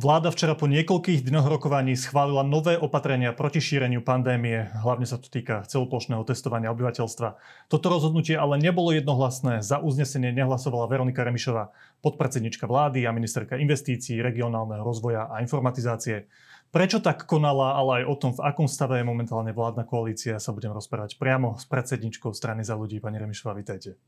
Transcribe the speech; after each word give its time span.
Vláda 0.00 0.32
včera 0.32 0.56
po 0.56 0.64
niekoľkých 0.64 1.28
dňoch 1.28 1.60
rokovaní 1.60 1.92
schválila 1.92 2.40
nové 2.40 2.72
opatrenia 2.72 3.36
proti 3.36 3.60
šíreniu 3.60 4.00
pandémie. 4.00 4.72
Hlavne 4.80 5.04
sa 5.04 5.20
to 5.20 5.28
týka 5.28 5.60
celoplošného 5.68 6.24
testovania 6.24 6.72
obyvateľstva. 6.72 7.36
Toto 7.68 7.86
rozhodnutie 7.92 8.32
ale 8.32 8.56
nebolo 8.56 8.96
jednohlasné. 8.96 9.60
Za 9.60 9.76
uznesenie 9.76 10.32
nehlasovala 10.32 10.88
Veronika 10.88 11.20
Remišová, 11.20 11.76
podpredsednička 12.00 12.64
vlády 12.64 13.04
a 13.04 13.12
ministerka 13.12 13.60
investícií, 13.60 14.24
regionálneho 14.24 14.80
rozvoja 14.80 15.28
a 15.28 15.44
informatizácie. 15.44 16.32
Prečo 16.72 17.04
tak 17.04 17.28
konala, 17.28 17.76
ale 17.76 18.00
aj 18.00 18.04
o 18.08 18.16
tom, 18.16 18.32
v 18.32 18.40
akom 18.40 18.72
stave 18.72 18.96
je 18.96 19.04
momentálne 19.04 19.52
vládna 19.52 19.84
koalícia, 19.84 20.40
sa 20.40 20.56
budem 20.56 20.72
rozprávať 20.72 21.20
priamo 21.20 21.60
s 21.60 21.68
predsedničkou 21.68 22.32
strany 22.32 22.64
za 22.64 22.72
ľudí. 22.72 23.04
Pani 23.04 23.20
Remišová, 23.20 23.52
vítajte. 23.52 24.00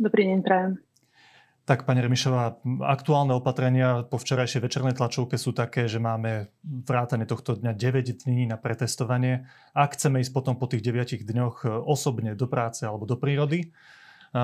Dobrý 0.00 0.32
deň, 0.32 0.40
prajem. 0.40 0.93
Tak, 1.64 1.88
pani 1.88 2.04
Remišová, 2.04 2.60
aktuálne 2.84 3.32
opatrenia 3.32 4.04
po 4.04 4.20
včerajšej 4.20 4.60
večernej 4.68 5.00
tlačovke 5.00 5.40
sú 5.40 5.56
také, 5.56 5.88
že 5.88 5.96
máme 5.96 6.52
vrátane 6.60 7.24
tohto 7.24 7.56
dňa 7.56 7.72
9 7.72 8.20
dní 8.20 8.44
na 8.44 8.60
pretestovanie. 8.60 9.48
Ak 9.72 9.96
chceme 9.96 10.20
ísť 10.20 10.36
potom 10.36 10.60
po 10.60 10.68
tých 10.68 10.84
9 10.84 11.24
dňoch 11.24 11.88
osobne 11.88 12.36
do 12.36 12.44
práce 12.52 12.84
alebo 12.84 13.08
do 13.08 13.16
prírody, 13.16 13.72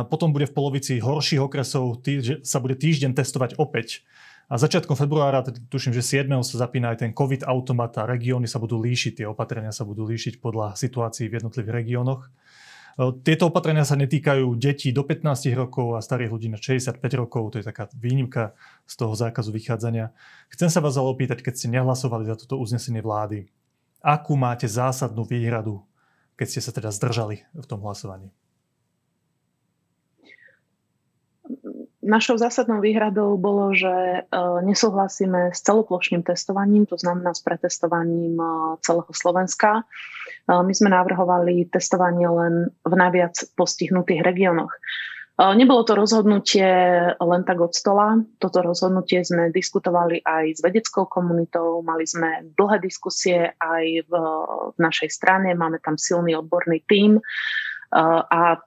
potom 0.08 0.32
bude 0.32 0.48
v 0.48 0.56
polovici 0.56 0.96
horších 0.96 1.44
okresov, 1.44 2.00
tý, 2.00 2.40
sa 2.40 2.56
bude 2.56 2.80
týždeň 2.80 3.12
testovať 3.12 3.60
opäť. 3.60 4.00
A 4.48 4.56
začiatkom 4.56 4.96
februára, 4.96 5.44
tuším, 5.44 5.92
že 5.92 6.24
7. 6.24 6.24
sa 6.40 6.56
zapína 6.56 6.96
aj 6.96 7.04
ten 7.04 7.12
COVID 7.12 7.44
automat 7.44 8.00
a 8.00 8.08
regióny 8.08 8.48
sa 8.48 8.56
budú 8.56 8.80
líšiť, 8.80 9.20
tie 9.20 9.26
opatrenia 9.28 9.76
sa 9.76 9.84
budú 9.84 10.08
líšiť 10.08 10.40
podľa 10.40 10.72
situácií 10.72 11.28
v 11.28 11.36
jednotlivých 11.36 11.84
regiónoch. 11.84 12.32
Tieto 13.00 13.48
opatrenia 13.48 13.88
sa 13.88 13.96
netýkajú 13.96 14.60
detí 14.60 14.92
do 14.92 15.00
15 15.08 15.48
rokov 15.56 15.96
a 15.96 16.04
starých 16.04 16.36
ľudí 16.36 16.48
na 16.52 16.60
65 16.60 17.00
rokov, 17.16 17.56
to 17.56 17.56
je 17.56 17.64
taká 17.64 17.88
výnimka 17.96 18.52
z 18.84 18.94
toho 19.00 19.16
zákazu 19.16 19.56
vychádzania. 19.56 20.12
Chcem 20.52 20.68
sa 20.68 20.84
vás 20.84 21.00
ale 21.00 21.08
opýtať, 21.08 21.40
keď 21.40 21.54
ste 21.56 21.72
nehlasovali 21.72 22.28
za 22.28 22.36
toto 22.36 22.60
uznesenie 22.60 23.00
vlády, 23.00 23.48
akú 24.04 24.36
máte 24.36 24.68
zásadnú 24.68 25.24
výhradu, 25.24 25.80
keď 26.36 26.46
ste 26.52 26.60
sa 26.60 26.76
teda 26.76 26.92
zdržali 26.92 27.40
v 27.56 27.64
tom 27.64 27.80
hlasovaní? 27.80 28.36
Našou 32.10 32.42
zásadnou 32.42 32.82
výhradou 32.82 33.38
bolo, 33.38 33.70
že 33.70 33.86
e, 33.86 34.20
nesúhlasíme 34.66 35.54
s 35.54 35.62
celoplošným 35.62 36.26
testovaním, 36.26 36.82
to 36.82 36.98
znamená 36.98 37.30
s 37.30 37.38
pretestovaním 37.38 38.34
e, 38.34 38.46
celého 38.82 39.12
Slovenska. 39.14 39.70
E, 39.78 39.82
my 40.50 40.74
sme 40.74 40.90
navrhovali 40.90 41.70
testovanie 41.70 42.26
len 42.26 42.74
v 42.82 42.94
najviac 42.98 43.54
postihnutých 43.54 44.26
regiónoch. 44.26 44.74
Nebolo 45.40 45.88
to 45.88 45.96
rozhodnutie 45.96 46.68
len 47.16 47.42
tak 47.48 47.64
od 47.64 47.72
stola. 47.72 48.20
Toto 48.36 48.60
rozhodnutie 48.60 49.24
sme 49.24 49.48
diskutovali 49.48 50.20
aj 50.20 50.44
s 50.52 50.60
vedeckou 50.60 51.08
komunitou, 51.08 51.80
mali 51.80 52.04
sme 52.04 52.52
dlhé 52.60 52.76
diskusie 52.84 53.48
aj 53.56 54.04
v, 54.04 54.12
v 54.76 54.78
našej 54.84 55.08
strane, 55.08 55.56
máme 55.56 55.80
tam 55.80 55.96
silný 55.96 56.36
odborný 56.36 56.84
tím 56.84 57.24
a 58.28 58.60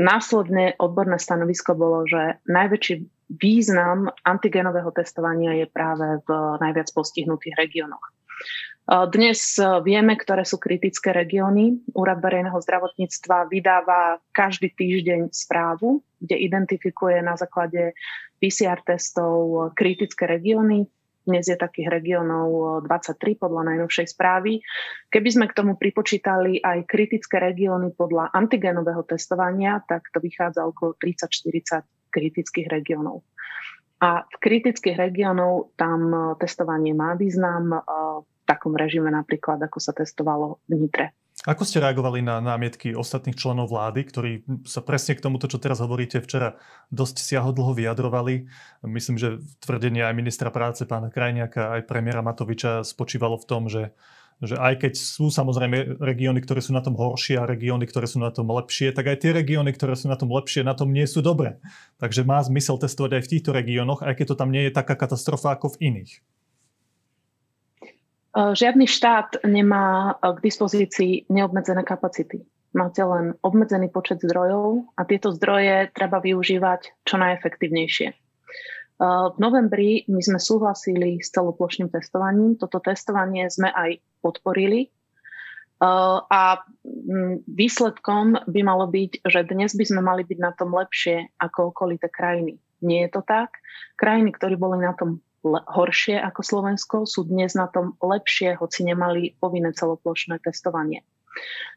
Následne 0.00 0.80
odborné 0.80 1.20
stanovisko 1.20 1.76
bolo, 1.76 2.08
že 2.08 2.40
najväčší 2.48 3.04
význam 3.36 4.08
antigenového 4.24 4.88
testovania 4.96 5.52
je 5.60 5.68
práve 5.68 6.24
v 6.24 6.28
najviac 6.56 6.88
postihnutých 6.96 7.52
regiónoch. 7.60 8.00
Dnes 8.90 9.60
vieme, 9.84 10.16
ktoré 10.16 10.42
sú 10.42 10.56
kritické 10.56 11.12
regióny. 11.12 11.84
Úrad 11.92 12.18
verejného 12.24 12.58
zdravotníctva 12.58 13.46
vydáva 13.46 14.18
každý 14.32 14.72
týždeň 14.72 15.30
správu, 15.30 16.02
kde 16.18 16.48
identifikuje 16.48 17.20
na 17.22 17.36
základe 17.36 17.94
PCR 18.40 18.80
testov 18.82 19.70
kritické 19.76 20.26
regióny. 20.26 20.88
Dnes 21.20 21.44
je 21.44 21.54
takých 21.54 21.92
regiónov 21.92 22.80
23 22.88 23.36
podľa 23.36 23.62
najnovšej 23.68 24.06
správy. 24.16 24.64
Keby 25.12 25.28
sme 25.28 25.46
k 25.46 25.56
tomu 25.56 25.76
pripočítali 25.76 26.64
aj 26.64 26.88
kritické 26.88 27.36
regióny 27.36 27.92
podľa 27.92 28.32
antigenového 28.32 29.04
testovania, 29.04 29.84
tak 29.84 30.08
to 30.10 30.18
vychádza 30.18 30.64
okolo 30.64 30.96
30-40 30.96 31.84
kritických 32.08 32.72
regiónov. 32.72 33.20
A 34.00 34.24
v 34.24 34.36
kritických 34.40 34.96
regiónov 34.96 35.76
tam 35.76 36.32
testovanie 36.40 36.96
má 36.96 37.12
význam 37.20 37.84
v 38.24 38.40
takom 38.48 38.72
režime 38.72 39.12
napríklad, 39.12 39.60
ako 39.60 39.76
sa 39.76 39.92
testovalo 39.92 40.64
v 40.72 40.88
Nitre. 40.88 41.19
Ako 41.48 41.64
ste 41.64 41.80
reagovali 41.80 42.20
na 42.20 42.36
námietky 42.36 42.92
ostatných 42.92 43.32
členov 43.32 43.72
vlády, 43.72 44.00
ktorí 44.04 44.32
sa 44.68 44.84
presne 44.84 45.16
k 45.16 45.24
tomuto, 45.24 45.48
čo 45.48 45.56
teraz 45.56 45.80
hovoríte, 45.80 46.20
včera 46.20 46.60
dosť 46.92 47.24
siahodlho 47.24 47.72
vyjadrovali? 47.72 48.44
Myslím, 48.84 49.16
že 49.16 49.40
tvrdenie 49.64 50.04
aj 50.04 50.12
ministra 50.20 50.52
práce 50.52 50.84
pána 50.84 51.08
Krajniaka, 51.08 51.80
aj 51.80 51.88
premiéra 51.88 52.20
Matoviča 52.20 52.84
spočívalo 52.84 53.40
v 53.40 53.48
tom, 53.48 53.72
že 53.72 53.96
že 54.40 54.56
aj 54.56 54.80
keď 54.80 54.92
sú 54.96 55.28
samozrejme 55.28 56.00
regióny, 56.00 56.40
ktoré 56.40 56.64
sú 56.64 56.72
na 56.72 56.80
tom 56.80 56.96
horšie 56.96 57.36
a 57.36 57.44
regióny, 57.44 57.84
ktoré 57.84 58.08
sú 58.08 58.24
na 58.24 58.32
tom 58.32 58.48
lepšie, 58.48 58.88
tak 58.96 59.12
aj 59.12 59.20
tie 59.20 59.36
regióny, 59.36 59.76
ktoré 59.76 59.92
sú 59.92 60.08
na 60.08 60.16
tom 60.16 60.32
lepšie, 60.32 60.64
na 60.64 60.72
tom 60.72 60.96
nie 60.96 61.04
sú 61.04 61.20
dobré. 61.20 61.60
Takže 62.00 62.24
má 62.24 62.40
zmysel 62.40 62.80
testovať 62.80 63.20
aj 63.20 63.22
v 63.28 63.30
týchto 63.36 63.52
regiónoch, 63.52 64.00
aj 64.00 64.16
keď 64.16 64.32
to 64.32 64.38
tam 64.40 64.48
nie 64.48 64.64
je 64.68 64.72
taká 64.72 64.96
katastrofa 64.96 65.52
ako 65.52 65.76
v 65.76 65.92
iných. 65.92 66.24
E, 68.30 68.54
žiadny 68.54 68.86
štát 68.86 69.42
nemá 69.42 70.14
e, 70.14 70.38
k 70.38 70.38
dispozícii 70.38 71.12
neobmedzené 71.26 71.82
kapacity. 71.82 72.46
Máte 72.70 73.02
len 73.02 73.34
obmedzený 73.42 73.90
počet 73.90 74.22
zdrojov 74.22 74.86
a 74.94 75.02
tieto 75.02 75.34
zdroje 75.34 75.90
treba 75.90 76.22
využívať 76.22 77.02
čo 77.02 77.18
najefektívnejšie. 77.18 78.08
E, 78.10 78.16
v 79.34 79.36
novembri 79.42 80.06
my 80.06 80.22
sme 80.22 80.38
súhlasili 80.38 81.18
s 81.18 81.34
celoplošným 81.34 81.90
testovaním. 81.90 82.54
Toto 82.54 82.78
testovanie 82.78 83.50
sme 83.50 83.74
aj 83.74 83.98
podporili. 84.22 84.94
A 85.80 86.60
výsledkom 87.48 88.36
by 88.44 88.60
malo 88.60 88.84
byť, 88.84 89.24
že 89.24 89.48
dnes 89.48 89.72
by 89.72 89.84
sme 89.88 90.04
mali 90.04 90.28
byť 90.28 90.36
na 90.36 90.52
tom 90.52 90.76
lepšie 90.76 91.32
ako 91.40 91.72
okolité 91.72 92.12
krajiny. 92.12 92.60
Nie 92.84 93.08
je 93.08 93.16
to 93.16 93.24
tak. 93.24 93.56
Krajiny, 93.96 94.36
ktoré 94.36 94.60
boli 94.60 94.76
na 94.84 94.92
tom 94.92 95.24
horšie 95.44 96.20
ako 96.20 96.40
Slovensko, 96.44 96.96
sú 97.08 97.24
dnes 97.24 97.56
na 97.56 97.68
tom 97.68 97.96
lepšie, 98.00 98.60
hoci 98.60 98.84
nemali 98.84 99.36
povinné 99.40 99.72
celoplošné 99.72 100.40
testovanie. 100.44 101.00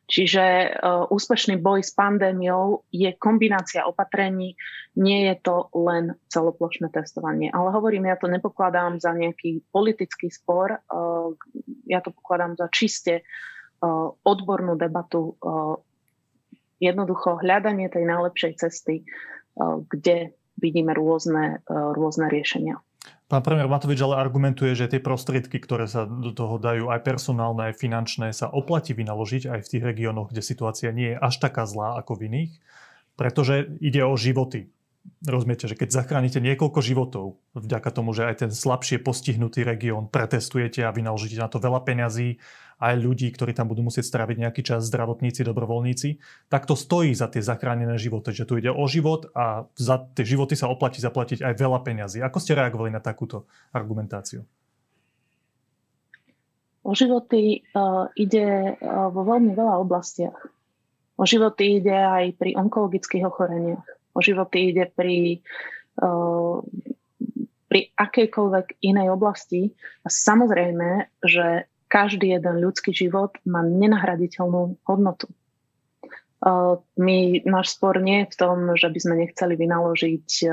Čiže 0.03 0.43
uh, 0.43 1.07
úspešný 1.07 1.63
boj 1.63 1.79
s 1.79 1.95
pandémiou 1.95 2.83
je 2.91 3.07
kombinácia 3.15 3.87
opatrení, 3.87 4.59
nie 4.99 5.31
je 5.31 5.35
to 5.39 5.71
len 5.71 6.19
celoplošné 6.27 6.91
testovanie. 6.91 7.47
Ale 7.55 7.71
hovorím, 7.71 8.11
ja 8.11 8.19
to 8.19 8.27
nepokladám 8.27 8.99
za 8.99 9.15
nejaký 9.15 9.63
politický 9.71 10.27
spor, 10.27 10.75
uh, 10.75 11.31
ja 11.87 12.03
to 12.03 12.11
pokladám 12.11 12.59
za 12.59 12.67
čiste 12.67 13.23
uh, 13.23 14.11
odbornú 14.27 14.75
debatu, 14.75 15.39
jednoducho 16.83 17.39
hľadanie 17.39 17.87
tej 17.87 18.03
najlepšej 18.03 18.53
cesty, 18.59 19.07
kde 19.87 20.35
vidíme 20.59 20.91
rôzne, 20.91 21.63
rôzne 21.71 22.27
riešenia. 22.27 22.83
Pán 23.31 23.39
premiér 23.41 23.71
Matovič 23.71 23.97
ale 24.03 24.19
argumentuje, 24.19 24.75
že 24.75 24.91
tie 24.91 24.99
prostriedky, 24.99 25.57
ktoré 25.57 25.87
sa 25.87 26.03
do 26.03 26.35
toho 26.35 26.59
dajú, 26.59 26.91
aj 26.91 27.01
personálne, 27.07 27.71
aj 27.71 27.79
finančné, 27.79 28.35
sa 28.35 28.51
oplatí 28.51 28.91
vynaložiť 28.91 29.47
aj 29.47 29.59
v 29.63 29.69
tých 29.71 29.83
regiónoch, 29.83 30.29
kde 30.29 30.43
situácia 30.43 30.91
nie 30.91 31.15
je 31.15 31.17
až 31.17 31.39
taká 31.39 31.63
zlá 31.63 31.97
ako 32.03 32.19
v 32.19 32.21
iných, 32.29 32.51
pretože 33.15 33.79
ide 33.79 34.03
o 34.03 34.13
životy. 34.19 34.69
Rozumiete, 35.23 35.67
že 35.67 35.75
keď 35.75 36.03
zachránite 36.03 36.39
niekoľko 36.39 36.79
životov, 36.79 37.25
vďaka 37.55 37.89
tomu, 37.91 38.15
že 38.15 38.27
aj 38.27 38.47
ten 38.47 38.51
slabšie 38.51 39.03
postihnutý 39.03 39.67
región 39.67 40.07
pretestujete 40.07 40.83
a 40.83 40.95
vynaložíte 40.95 41.39
na 41.39 41.51
to 41.51 41.59
veľa 41.59 41.83
peňazí, 41.83 42.39
aj 42.83 42.99
ľudí, 42.99 43.31
ktorí 43.31 43.55
tam 43.55 43.71
budú 43.71 43.87
musieť 43.87 44.11
stráviť 44.11 44.43
nejaký 44.43 44.61
čas, 44.67 44.83
zdravotníci, 44.91 45.47
dobrovoľníci, 45.47 46.19
tak 46.51 46.67
to 46.67 46.75
stojí 46.75 47.15
za 47.15 47.31
tie 47.31 47.39
zachránené 47.39 47.95
životy. 47.95 48.35
Že 48.35 48.43
tu 48.43 48.53
ide 48.59 48.71
o 48.75 48.83
život 48.91 49.31
a 49.31 49.71
za 49.79 50.03
tie 50.11 50.27
životy 50.27 50.59
sa 50.59 50.67
oplatí 50.67 50.99
zaplatiť 50.99 51.39
aj 51.47 51.53
veľa 51.55 51.79
peňazí. 51.79 52.19
Ako 52.19 52.43
ste 52.43 52.59
reagovali 52.59 52.91
na 52.91 52.99
takúto 52.99 53.47
argumentáciu? 53.71 54.43
O 56.83 56.91
životy 56.91 57.63
uh, 57.71 58.11
ide 58.19 58.75
uh, 58.75 59.07
vo 59.07 59.23
veľmi 59.23 59.55
veľa 59.55 59.79
oblastiach. 59.79 60.35
O 61.15 61.23
životy 61.23 61.79
ide 61.79 61.95
aj 61.95 62.35
pri 62.35 62.59
onkologických 62.59 63.23
ochoreniach 63.23 63.87
o 64.13 64.19
životy 64.21 64.73
ide 64.73 64.85
pri, 64.93 65.41
pri 67.67 67.79
akejkoľvek 67.97 68.85
inej 68.85 69.07
oblasti. 69.09 69.73
A 70.05 70.07
samozrejme, 70.09 71.09
že 71.25 71.67
každý 71.93 72.33
jeden 72.33 72.57
ľudský 72.57 72.89
život 72.89 73.37
má 73.45 73.61
nenahraditeľnú 73.61 74.81
hodnotu. 74.81 75.29
My, 76.97 77.17
náš 77.45 77.77
spor 77.77 78.01
nie 78.01 78.25
je 78.25 78.33
v 78.33 78.39
tom, 78.41 78.57
že 78.73 78.89
by 78.89 78.99
sme 78.99 79.15
nechceli 79.21 79.53
vynaložiť 79.53 80.49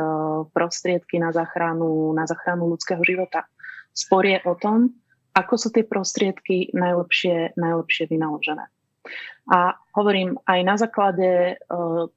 prostriedky 0.52 1.16
na 1.16 1.32
záchranu, 1.32 2.12
na 2.12 2.28
záchranu 2.28 2.68
ľudského 2.68 3.00
života. 3.08 3.48
Spor 3.96 4.28
je 4.28 4.38
o 4.44 4.52
tom, 4.54 4.92
ako 5.32 5.54
sú 5.56 5.72
tie 5.72 5.82
prostriedky 5.88 6.76
najlepšie, 6.76 7.56
najlepšie 7.56 8.04
vynaložené. 8.06 8.68
A 9.48 9.74
hovorím 9.96 10.36
aj 10.44 10.60
na 10.62 10.76
základe 10.76 11.56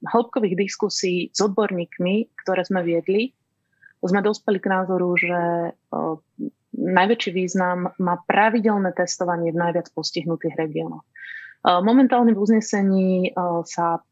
hĺbkových 0.04 0.54
diskusí 0.68 1.32
s 1.32 1.40
odborníkmi, 1.40 2.36
ktoré 2.44 2.62
sme 2.62 2.84
viedli, 2.84 3.32
sme 4.04 4.20
dospeli 4.20 4.60
k 4.60 4.68
názoru, 4.68 5.16
že 5.16 5.72
najväčší 6.74 7.30
význam 7.30 7.94
má 8.02 8.18
pravidelné 8.26 8.90
testovanie 8.92 9.54
v 9.54 9.60
najviac 9.62 9.88
postihnutých 9.94 10.58
regiónoch. 10.58 11.06
Momentálne 11.64 12.36
v 12.36 12.42
uznesení 12.44 13.32
sa 13.64 14.04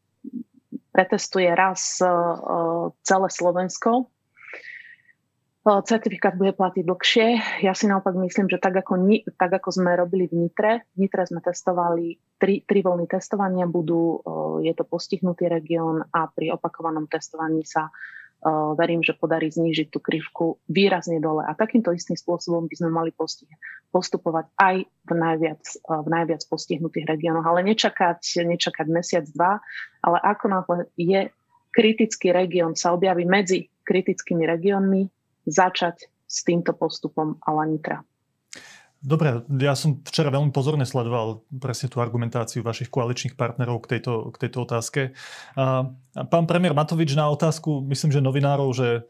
pretestuje 0.89 1.51
raz 1.53 2.01
celé 3.05 3.27
Slovensko. 3.29 4.09
Certifikát 5.63 6.35
bude 6.35 6.51
platiť 6.51 6.83
dlhšie. 6.83 7.27
Ja 7.63 7.71
si 7.71 7.87
naopak 7.87 8.19
myslím, 8.19 8.51
že 8.51 8.59
tak 8.59 8.83
ako, 8.83 8.99
tak 9.39 9.51
ako 9.63 9.69
sme 9.71 9.95
robili 9.95 10.27
v 10.27 10.43
Nitre, 10.43 10.83
v 10.91 11.07
Nitre 11.07 11.23
sme 11.23 11.39
testovali 11.39 12.19
tri, 12.35 12.67
tri 12.67 12.83
voľny 12.83 13.07
testovania, 13.07 13.63
budú, 13.63 14.19
je 14.59 14.73
to 14.75 14.83
postihnutý 14.83 15.47
región 15.47 16.03
a 16.03 16.27
pri 16.27 16.51
opakovanom 16.51 17.07
testovaní 17.07 17.63
sa 17.63 17.87
verím, 18.75 18.99
že 18.99 19.15
podarí 19.15 19.47
znížiť 19.47 19.87
tú 19.87 20.03
krivku 20.03 20.59
výrazne 20.67 21.23
dole. 21.23 21.47
A 21.47 21.55
takýmto 21.55 21.95
istým 21.95 22.19
spôsobom 22.19 22.67
by 22.67 22.75
sme 22.75 22.89
mali 22.91 23.11
postupovať 23.89 24.45
aj 24.59 24.75
v 24.83 25.11
najviac, 25.11 25.63
v 25.87 26.07
najviac 26.11 26.41
postihnutých 26.51 27.07
regiónoch. 27.07 27.47
Ale 27.47 27.63
nečakať, 27.63 28.43
nečakať 28.43 28.87
mesiac, 28.91 29.25
dva, 29.31 29.63
ale 30.03 30.17
ako 30.19 30.45
náhle 30.51 30.77
je 30.99 31.31
kritický 31.73 32.29
región, 32.35 32.77
sa 32.77 32.93
objaví 32.93 33.25
medzi 33.25 33.71
kritickými 33.87 34.45
regiónmi, 34.45 35.09
začať 35.49 36.07
s 36.23 36.45
týmto 36.45 36.77
postupom 36.77 37.41
Alanitra. 37.43 38.05
Dobre, 39.03 39.43
ja 39.59 39.75
som 39.75 39.99
včera 40.07 40.31
veľmi 40.31 40.55
pozorne 40.55 40.87
sledoval 40.87 41.43
presne 41.59 41.91
tú 41.91 41.99
argumentáciu 41.99 42.63
vašich 42.63 42.87
koaličných 42.87 43.35
partnerov 43.35 43.83
k 43.83 43.99
tejto, 43.99 44.31
k 44.31 44.47
tejto 44.47 44.63
otázke. 44.63 45.11
A 45.59 45.91
pán 46.31 46.47
premiér 46.47 46.71
Matovič 46.71 47.11
na 47.11 47.27
otázku, 47.27 47.83
myslím, 47.91 48.15
že 48.15 48.23
novinárov, 48.23 48.71
že, 48.71 49.03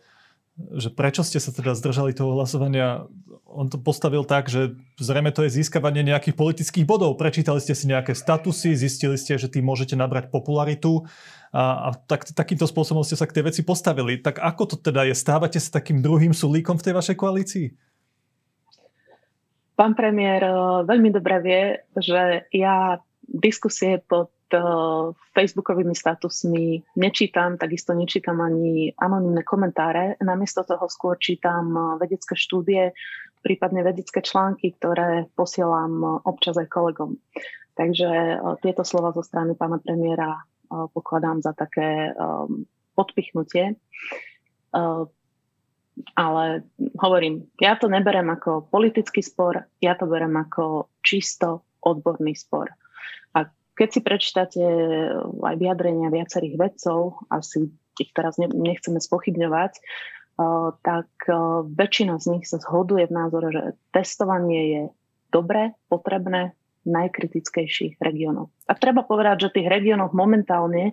že 0.82 0.90
prečo 0.90 1.22
ste 1.22 1.38
sa 1.38 1.54
teda 1.54 1.78
zdržali 1.78 2.18
toho 2.18 2.34
hlasovania, 2.34 3.06
on 3.46 3.70
to 3.70 3.78
postavil 3.78 4.26
tak, 4.26 4.50
že 4.50 4.74
zrejme 4.98 5.30
to 5.30 5.46
je 5.46 5.62
získavanie 5.62 6.02
nejakých 6.02 6.34
politických 6.34 6.90
bodov. 6.90 7.14
Prečítali 7.22 7.62
ste 7.62 7.78
si 7.78 7.86
nejaké 7.86 8.18
statusy, 8.18 8.74
zistili 8.74 9.14
ste, 9.14 9.38
že 9.38 9.46
tým 9.46 9.62
môžete 9.62 9.94
nabrať 9.94 10.34
popularitu 10.34 11.06
a, 11.54 11.94
a 11.94 12.02
tak, 12.10 12.26
takýmto 12.34 12.66
spôsobom 12.66 13.06
ste 13.06 13.14
sa 13.14 13.30
k 13.30 13.38
tej 13.38 13.54
veci 13.54 13.62
postavili. 13.62 14.18
Tak 14.18 14.42
ako 14.42 14.74
to 14.74 14.76
teda 14.82 15.06
je? 15.06 15.14
Stávate 15.14 15.62
sa 15.62 15.78
takým 15.78 16.02
druhým 16.02 16.34
sulíkom 16.34 16.82
v 16.82 16.86
tej 16.90 16.94
vašej 16.98 17.14
koalícii? 17.22 17.93
Pán 19.74 19.98
premiér 19.98 20.42
eh, 20.46 20.56
veľmi 20.86 21.10
dobre 21.10 21.36
vie, 21.42 21.62
že 21.98 22.46
ja 22.54 23.02
diskusie 23.26 23.98
pod 24.06 24.30
eh, 24.54 24.62
facebookovými 25.34 25.98
statusmi 25.98 26.94
nečítam, 26.94 27.58
takisto 27.58 27.98
nečítam 27.98 28.38
ani 28.38 28.94
anonimné 28.94 29.42
komentáre. 29.42 30.22
Namiesto 30.22 30.62
toho 30.62 30.86
skôr 30.86 31.18
čítam 31.18 31.74
eh, 31.74 31.82
vedecké 32.06 32.38
štúdie, 32.38 32.94
prípadne 33.42 33.82
vedecké 33.82 34.22
články, 34.22 34.78
ktoré 34.78 35.26
posielam 35.34 36.22
občas 36.24 36.56
aj 36.56 36.70
kolegom. 36.70 37.18
Takže 37.74 38.38
tieto 38.62 38.86
slova 38.86 39.10
zo 39.18 39.26
strany 39.26 39.58
pána 39.58 39.82
premiéra 39.82 40.46
pokladám 40.70 41.42
za 41.42 41.58
také 41.58 42.14
podpichnutie 42.94 43.82
ale 46.18 46.66
hovorím, 46.98 47.46
ja 47.62 47.78
to 47.78 47.86
neberem 47.90 48.30
ako 48.34 48.66
politický 48.70 49.22
spor, 49.22 49.70
ja 49.82 49.94
to 49.94 50.10
berem 50.10 50.34
ako 50.34 50.90
čisto 51.06 51.66
odborný 51.86 52.34
spor. 52.34 52.74
A 53.38 53.46
keď 53.78 53.90
si 53.90 54.00
prečítate 54.02 54.64
aj 55.22 55.56
vyjadrenia 55.58 56.10
viacerých 56.14 56.56
vedcov, 56.58 57.22
asi 57.30 57.70
ich 58.02 58.10
teraz 58.14 58.42
nechceme 58.42 58.98
spochybňovať, 58.98 59.74
eh, 59.78 60.70
tak 60.82 61.10
eh, 61.30 61.36
väčšina 61.62 62.18
z 62.18 62.26
nich 62.38 62.46
sa 62.50 62.58
zhoduje 62.58 63.06
v 63.06 63.16
názore, 63.18 63.48
že 63.54 63.64
testovanie 63.94 64.62
je 64.70 64.84
dobré, 65.30 65.78
potrebné 65.90 66.58
v 66.84 66.90
najkritickejších 66.90 68.02
regiónoch. 68.02 68.52
A 68.68 68.74
treba 68.76 69.08
povedať, 69.08 69.48
že 69.48 69.56
tých 69.56 69.72
regiónov 69.72 70.12
momentálne 70.12 70.92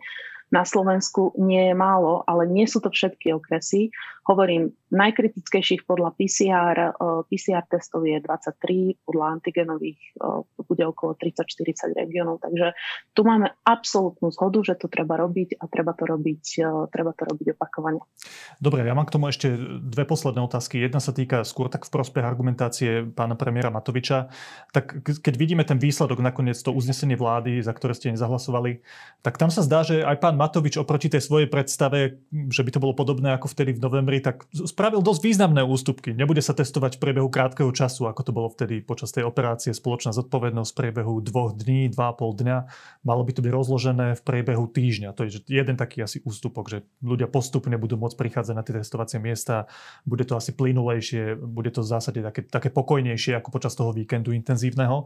na 0.50 0.66
Slovensku 0.66 1.34
nie 1.38 1.70
je 1.70 1.74
málo, 1.78 2.26
ale 2.26 2.46
nie 2.46 2.66
sú 2.66 2.82
to 2.82 2.90
všetky 2.90 3.30
okresy. 3.34 3.94
Hovorím, 4.26 4.74
najkritickejších 4.90 5.86
podľa 5.86 6.10
PCR, 6.18 6.76
eh, 6.76 7.20
PCR 7.30 7.64
testov 7.70 8.02
je 8.04 8.18
23, 8.18 8.98
podľa 9.06 9.26
antigenových 9.38 9.98
eh, 9.98 10.42
bude 10.66 10.84
okolo 10.86 11.14
30-40 11.14 11.94
regiónov, 11.94 12.42
takže 12.42 12.74
tu 13.14 13.22
máme 13.22 13.54
absolútnu 13.62 14.34
zhodu, 14.34 14.58
že 14.66 14.74
to 14.78 14.90
treba 14.90 15.18
robiť 15.18 15.58
a 15.62 15.64
treba 15.70 15.94
to 15.94 16.04
robiť, 16.06 16.44
eh, 16.60 16.86
treba 16.90 17.14
to 17.14 17.22
robiť 17.30 17.46
opakovane. 17.54 18.02
Dobre, 18.58 18.82
ja 18.82 18.94
mám 18.94 19.06
k 19.06 19.14
tomu 19.14 19.30
ešte 19.30 19.54
dve 19.80 20.04
posledné 20.04 20.42
otázky. 20.42 20.82
Jedna 20.82 20.98
sa 20.98 21.14
týka 21.14 21.46
skôr 21.46 21.70
tak 21.70 21.86
v 21.86 21.94
prospech 21.94 22.26
argumentácie 22.26 23.06
pána 23.14 23.38
premiéra 23.38 23.70
Matoviča. 23.70 24.28
Tak 24.74 25.06
keď 25.06 25.34
vidíme 25.38 25.62
ten 25.62 25.78
výsledok, 25.78 26.18
nakoniec 26.18 26.58
to 26.58 26.74
uznesenie 26.74 27.14
vlády, 27.14 27.62
za 27.62 27.70
ktoré 27.70 27.94
ste 27.94 28.10
nezahlasovali, 28.10 28.82
tak 29.22 29.38
tam 29.38 29.48
sa 29.54 29.62
zdá, 29.62 29.86
že 29.86 30.02
aj 30.02 30.18
pán 30.18 30.34
Matovič 30.34 30.76
oproti 30.76 31.06
tej 31.06 31.22
svojej 31.22 31.46
predstave, 31.46 32.18
že 32.50 32.62
by 32.66 32.70
to 32.74 32.82
bolo 32.82 32.92
podobné 32.96 33.32
ako 33.36 33.46
vtedy 33.50 33.76
v 33.76 33.82
novembri, 33.82 34.18
tak 34.18 34.44
spravil 34.80 35.04
dosť 35.04 35.20
významné 35.20 35.60
ústupky. 35.60 36.16
Nebude 36.16 36.40
sa 36.40 36.56
testovať 36.56 36.96
v 36.96 37.02
priebehu 37.04 37.28
krátkeho 37.28 37.68
času, 37.68 38.08
ako 38.08 38.24
to 38.24 38.32
bolo 38.32 38.48
vtedy 38.48 38.80
počas 38.80 39.12
tej 39.12 39.28
operácie 39.28 39.76
spoločná 39.76 40.08
zodpovednosť 40.16 40.72
v 40.72 40.78
priebehu 40.80 41.20
dvoch 41.20 41.52
dní, 41.52 41.92
dva 41.92 42.08
a 42.08 42.16
pol 42.16 42.32
dňa. 42.32 42.64
Malo 43.04 43.20
by 43.20 43.36
to 43.36 43.44
byť 43.44 43.52
rozložené 43.52 44.16
v 44.16 44.22
priebehu 44.24 44.64
týždňa. 44.72 45.12
To 45.12 45.28
je 45.28 45.36
jeden 45.44 45.76
taký 45.76 46.00
asi 46.00 46.24
ústupok, 46.24 46.72
že 46.72 46.88
ľudia 47.04 47.28
postupne 47.28 47.76
budú 47.76 48.00
môcť 48.00 48.16
prichádzať 48.16 48.54
na 48.56 48.64
tie 48.64 48.80
testovacie 48.80 49.20
miesta. 49.20 49.68
Bude 50.08 50.24
to 50.24 50.40
asi 50.40 50.56
plynulejšie, 50.56 51.36
bude 51.36 51.76
to 51.76 51.84
v 51.84 51.88
zásade 51.92 52.24
také, 52.24 52.40
také 52.48 52.72
pokojnejšie 52.72 53.36
ako 53.36 53.52
počas 53.52 53.76
toho 53.76 53.92
víkendu 53.92 54.32
intenzívneho. 54.32 55.04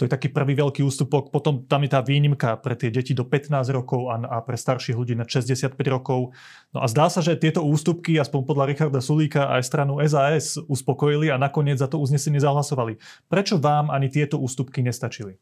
To 0.00 0.08
je 0.08 0.10
taký 0.10 0.32
prvý 0.34 0.56
veľký 0.56 0.82
ústupok. 0.82 1.30
Potom 1.30 1.68
tam 1.68 1.84
je 1.84 1.94
tá 1.94 2.00
výnimka 2.00 2.58
pre 2.58 2.74
tie 2.74 2.88
deti 2.88 3.12
do 3.14 3.22
15 3.22 3.54
rokov 3.70 4.08
a, 4.08 4.18
a 4.18 4.36
pre 4.42 4.56
starších 4.58 4.96
ľudí 4.96 5.14
na 5.14 5.28
65 5.28 5.78
rokov. 5.86 6.32
No 6.72 6.80
a 6.80 6.88
zdá 6.88 7.12
sa, 7.12 7.20
že 7.20 7.36
tieto 7.36 7.60
ústupky, 7.60 8.16
aspoň 8.16 8.40
podľa 8.48 8.64
Richarda 8.72 9.04
Sulíka, 9.12 9.52
aj 9.52 9.68
stranu 9.68 10.00
SAS 10.08 10.56
uspokojili 10.56 11.28
a 11.28 11.36
nakoniec 11.36 11.76
za 11.76 11.84
to 11.84 12.00
uznesenie 12.00 12.40
zahlasovali. 12.40 12.96
Prečo 13.28 13.60
vám 13.60 13.92
ani 13.92 14.08
tieto 14.08 14.40
ústupky 14.40 14.80
nestačili? 14.80 15.36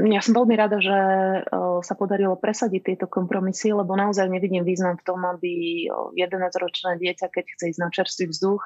Ja 0.00 0.24
som 0.24 0.32
veľmi 0.32 0.56
rada, 0.56 0.80
že 0.80 0.98
sa 1.84 1.94
podarilo 1.94 2.40
presadiť 2.40 2.82
tieto 2.82 3.06
kompromisy, 3.06 3.76
lebo 3.76 3.94
naozaj 3.94 4.26
nevidím 4.26 4.64
význam 4.64 4.96
v 4.96 5.04
tom, 5.04 5.22
aby 5.28 5.84
11-ročné 6.16 6.98
dieťa, 6.98 7.28
keď 7.28 7.44
chce 7.52 7.64
ísť 7.76 7.80
na 7.84 7.92
čerstvý 7.92 8.26
vzduch, 8.32 8.64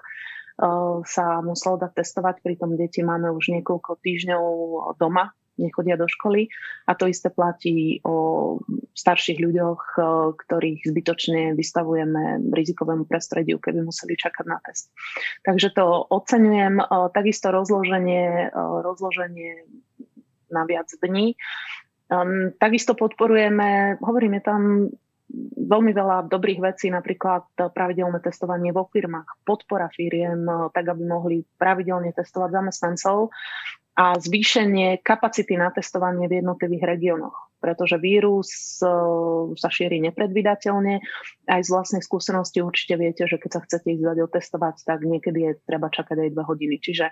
sa 1.05 1.39
muselo 1.43 1.77
dať 1.83 2.01
testovať, 2.01 2.41
pritom 2.47 2.79
deti 2.79 3.03
máme 3.03 3.35
už 3.35 3.51
niekoľko 3.51 3.99
týždňov 4.01 4.45
doma, 4.97 5.35
nechodia 5.59 5.99
do 5.99 6.07
školy. 6.07 6.47
A 6.87 6.95
to 6.95 7.11
isté 7.11 7.29
platí 7.29 7.99
o 8.07 8.57
starších 8.95 9.43
ľuďoch, 9.43 9.99
ktorých 10.38 10.87
zbytočne 10.87 11.53
vystavujeme 11.59 12.49
rizikovému 12.55 13.05
prostrediu, 13.05 13.59
keby 13.59 13.83
museli 13.83 14.15
čakať 14.17 14.47
na 14.47 14.62
test. 14.62 14.95
Takže 15.43 15.75
to 15.75 16.07
oceňujem. 16.09 16.81
Takisto 17.11 17.50
rozloženie, 17.50 18.55
rozloženie 18.57 19.67
na 20.49 20.62
viac 20.65 20.88
dní. 21.03 21.37
Takisto 22.57 22.97
podporujeme, 22.97 24.00
hovoríme 24.00 24.41
tam 24.41 24.88
veľmi 25.69 25.93
veľa 25.93 26.33
dobrých 26.33 26.73
vecí, 26.73 26.88
napríklad 26.88 27.53
pravidelné 27.53 28.17
testovanie 28.25 28.73
vo 28.73 28.88
firmách, 28.88 29.45
podpora 29.45 29.93
firiem, 29.93 30.49
tak 30.73 30.88
aby 30.88 31.05
mohli 31.05 31.45
pravidelne 31.61 32.17
testovať 32.17 32.49
zamestnancov 32.49 33.29
a 33.99 34.14
zvýšenie 34.14 35.02
kapacity 35.02 35.59
na 35.59 35.75
testovanie 35.75 36.31
v 36.31 36.38
jednotlivých 36.38 36.87
regiónoch, 36.87 37.35
pretože 37.59 37.99
vírus 37.99 38.78
eh, 38.78 38.88
sa 39.59 39.69
šíri 39.75 39.99
nepredvydateľne. 40.07 41.02
Aj 41.50 41.61
z 41.61 41.69
vlastnej 41.75 41.99
skúsenosti 42.07 42.62
určite 42.62 42.95
viete, 42.95 43.26
že 43.26 43.43
keď 43.43 43.50
sa 43.50 43.61
chcete 43.67 43.90
ísť 43.99 44.07
dať 44.07 44.19
otestovať, 44.23 44.87
tak 44.87 45.02
niekedy 45.02 45.38
je 45.50 45.52
treba 45.67 45.90
čakať 45.90 46.14
aj 46.14 46.31
dve 46.31 46.45
hodiny. 46.47 46.78
Čiže 46.78 47.11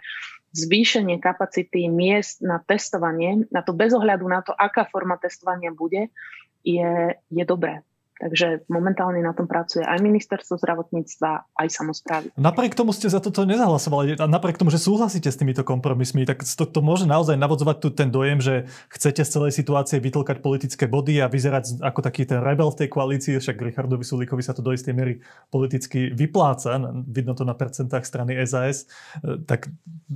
zvýšenie 0.54 1.18
kapacity 1.18 1.90
miest 1.90 2.38
na 2.38 2.62
testovanie, 2.62 3.50
na 3.50 3.66
to 3.66 3.74
bez 3.74 3.90
ohľadu 3.90 4.30
na 4.30 4.46
to, 4.46 4.54
aká 4.54 4.86
forma 4.86 5.18
testovania 5.18 5.74
bude, 5.74 6.14
je, 6.62 7.18
je 7.18 7.44
dobré. 7.44 7.82
Takže 8.16 8.64
momentálne 8.72 9.20
na 9.20 9.36
tom 9.36 9.44
pracuje 9.44 9.84
aj 9.84 10.00
ministerstvo 10.00 10.56
zdravotníctva, 10.56 11.52
aj 11.52 11.68
samozprávy. 11.68 12.26
Napriek 12.40 12.72
tomu 12.72 12.96
ste 12.96 13.12
za 13.12 13.20
toto 13.20 13.44
nezahlasovali 13.44 14.16
a 14.16 14.24
napriek 14.24 14.56
tomu, 14.56 14.72
že 14.72 14.80
súhlasíte 14.80 15.28
s 15.28 15.36
týmito 15.36 15.60
kompromismi, 15.60 16.24
tak 16.24 16.40
to, 16.40 16.64
to 16.64 16.80
môže 16.80 17.04
naozaj 17.04 17.36
navodzovať 17.36 17.76
tu 17.76 17.88
ten 17.92 18.08
dojem, 18.08 18.40
že 18.40 18.72
chcete 18.88 19.20
z 19.20 19.30
celej 19.36 19.52
situácie 19.52 20.00
vytlkať 20.00 20.40
politické 20.40 20.88
body 20.88 21.20
a 21.20 21.28
vyzerať 21.28 21.84
ako 21.84 22.00
taký 22.00 22.24
ten 22.24 22.40
rebel 22.40 22.72
v 22.72 22.84
tej 22.84 22.88
koalícii, 22.88 23.36
však 23.36 23.60
Richardovi 23.60 24.00
Sulíkovi 24.00 24.40
sa 24.40 24.56
to 24.56 24.64
do 24.64 24.72
istej 24.72 24.96
miery 24.96 25.20
politicky 25.52 26.08
vypláca, 26.16 26.80
vidno 27.04 27.36
to 27.36 27.44
na 27.44 27.52
percentách 27.52 28.08
strany 28.08 28.32
SAS. 28.48 28.88
E, 29.20 29.44
tak 29.44 29.68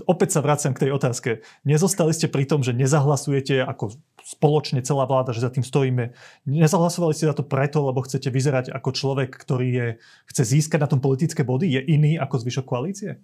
opäť 0.09 0.37
sa 0.37 0.41
vraciam 0.41 0.73
k 0.73 0.89
tej 0.89 0.91
otázke. 0.97 1.45
Nezostali 1.69 2.17
ste 2.17 2.33
pri 2.33 2.49
tom, 2.49 2.65
že 2.65 2.73
nezahlasujete 2.73 3.61
ako 3.61 3.93
spoločne 4.25 4.85
celá 4.85 5.05
vláda, 5.09 5.35
že 5.35 5.45
za 5.45 5.51
tým 5.51 5.65
stojíme. 5.65 6.13
Nezahlasovali 6.47 7.13
ste 7.17 7.31
za 7.31 7.37
to 7.37 7.45
preto, 7.47 7.85
lebo 7.85 8.05
chcete 8.05 8.29
vyzerať 8.29 8.73
ako 8.73 8.91
človek, 8.93 9.31
ktorý 9.35 9.69
je, 9.69 9.87
chce 10.31 10.43
získať 10.57 10.81
na 10.81 10.91
tom 10.91 11.01
politické 11.03 11.43
body? 11.43 11.69
Je 11.69 11.81
iný 11.85 12.17
ako 12.17 12.41
zvyšok 12.45 12.67
koalície? 12.67 13.21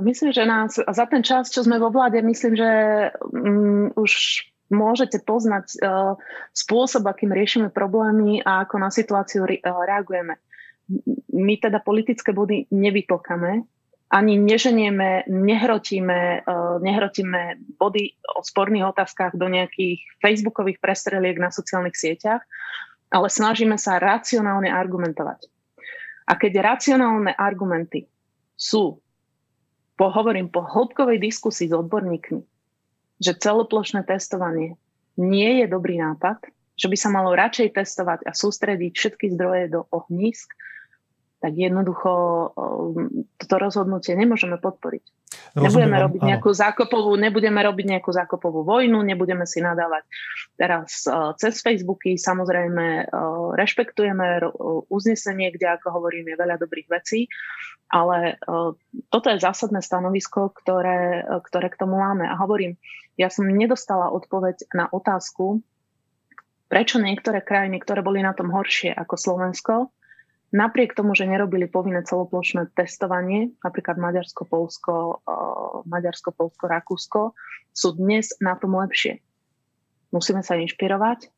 Myslím, 0.00 0.32
že 0.32 0.48
nás 0.48 0.80
za 0.80 1.06
ten 1.06 1.22
čas, 1.22 1.52
čo 1.52 1.62
sme 1.62 1.76
vo 1.76 1.92
vláde, 1.92 2.18
myslím, 2.24 2.56
že 2.56 2.70
um, 3.28 3.92
už 3.94 4.44
môžete 4.72 5.20
poznať 5.20 5.78
uh, 5.84 6.16
spôsob, 6.56 7.04
akým 7.04 7.28
riešime 7.28 7.68
problémy 7.68 8.40
a 8.40 8.64
ako 8.64 8.76
na 8.80 8.88
situáciu 8.88 9.44
re, 9.44 9.60
reagujeme. 9.62 10.40
My 11.32 11.54
teda 11.60 11.84
politické 11.84 12.32
body 12.32 12.72
nevytlkame, 12.72 13.68
ani 14.12 14.36
neženieme, 14.36 15.24
nehrotíme, 15.24 16.44
uh, 16.44 16.76
nehrotíme 16.84 17.56
body 17.80 18.12
o 18.36 18.44
sporných 18.44 18.92
otázkach 18.92 19.32
do 19.32 19.48
nejakých 19.48 20.04
facebookových 20.20 20.84
prestreliek 20.84 21.40
na 21.40 21.48
sociálnych 21.48 21.96
sieťach, 21.96 22.44
ale 23.08 23.32
snažíme 23.32 23.80
sa 23.80 23.96
racionálne 23.96 24.68
argumentovať. 24.68 25.48
A 26.28 26.36
keď 26.36 26.60
racionálne 26.60 27.32
argumenty 27.32 28.04
sú, 28.52 29.00
po, 29.96 30.06
hovorím, 30.12 30.52
po 30.52 30.60
hĺbkovej 30.60 31.16
diskusii 31.16 31.72
s 31.72 31.74
odborníkmi, 31.74 32.44
že 33.16 33.32
celoplošné 33.40 34.04
testovanie 34.04 34.76
nie 35.16 35.64
je 35.64 35.66
dobrý 35.72 35.96
nápad, 36.00 36.52
že 36.76 36.88
by 36.88 36.96
sa 36.96 37.08
malo 37.12 37.32
radšej 37.32 37.76
testovať 37.76 38.28
a 38.28 38.32
sústrediť 38.32 38.92
všetky 38.92 39.26
zdroje 39.36 39.72
do 39.72 39.88
ohnízk, 39.92 40.52
tak 41.42 41.58
jednoducho 41.58 42.12
um, 42.54 43.26
toto 43.34 43.54
rozhodnutie 43.58 44.14
nemôžeme 44.14 44.62
podporiť. 44.62 45.02
Rozumiem, 45.58 45.90
nebudeme 45.90 45.96
robiť 46.06 46.20
áno. 46.22 46.28
nejakú 46.30 46.50
zákopovú, 46.54 47.12
nebudeme 47.18 47.60
robiť 47.66 47.86
nejakú 47.98 48.10
zákopovú 48.14 48.62
vojnu, 48.62 49.02
nebudeme 49.02 49.42
si 49.42 49.58
nadávať 49.58 50.06
teraz 50.54 51.02
uh, 51.10 51.34
cez 51.34 51.58
Facebooky. 51.58 52.14
Samozrejme, 52.14 53.10
uh, 53.10 53.58
rešpektujeme 53.58 54.46
uznesenie, 54.86 55.50
kde, 55.50 55.66
ako 55.74 55.98
hovorím, 55.98 56.30
je 56.30 56.36
veľa 56.38 56.56
dobrých 56.62 56.86
vecí, 56.86 57.26
ale 57.90 58.38
uh, 58.46 58.70
toto 59.10 59.26
je 59.34 59.42
zásadné 59.42 59.82
stanovisko, 59.82 60.54
ktoré, 60.54 61.26
ktoré 61.50 61.66
k 61.74 61.80
tomu 61.82 61.98
máme. 61.98 62.22
A 62.22 62.38
hovorím, 62.38 62.78
ja 63.18 63.26
som 63.26 63.50
nedostala 63.50 64.14
odpoveď 64.14 64.70
na 64.72 64.86
otázku, 64.88 65.60
prečo 66.72 66.96
niektoré 66.96 67.44
krajiny, 67.44 67.82
ktoré 67.84 68.00
boli 68.00 68.24
na 68.24 68.32
tom 68.32 68.48
horšie 68.48 68.94
ako 68.96 69.14
Slovensko, 69.20 69.74
napriek 70.52 70.92
tomu, 70.92 71.16
že 71.16 71.26
nerobili 71.26 71.66
povinné 71.66 72.04
celoplošné 72.04 72.70
testovanie, 72.76 73.56
napríklad 73.64 73.96
Maďarsko, 73.96 74.44
Polsko, 74.44 75.24
uh, 75.24 75.82
Maďarsko, 75.88 76.30
Polsko, 76.36 76.64
Rakúsko, 76.68 77.20
sú 77.72 77.96
dnes 77.96 78.36
na 78.38 78.54
tom 78.54 78.76
lepšie. 78.76 79.18
Musíme 80.12 80.44
sa 80.44 80.60
inšpirovať 80.60 81.32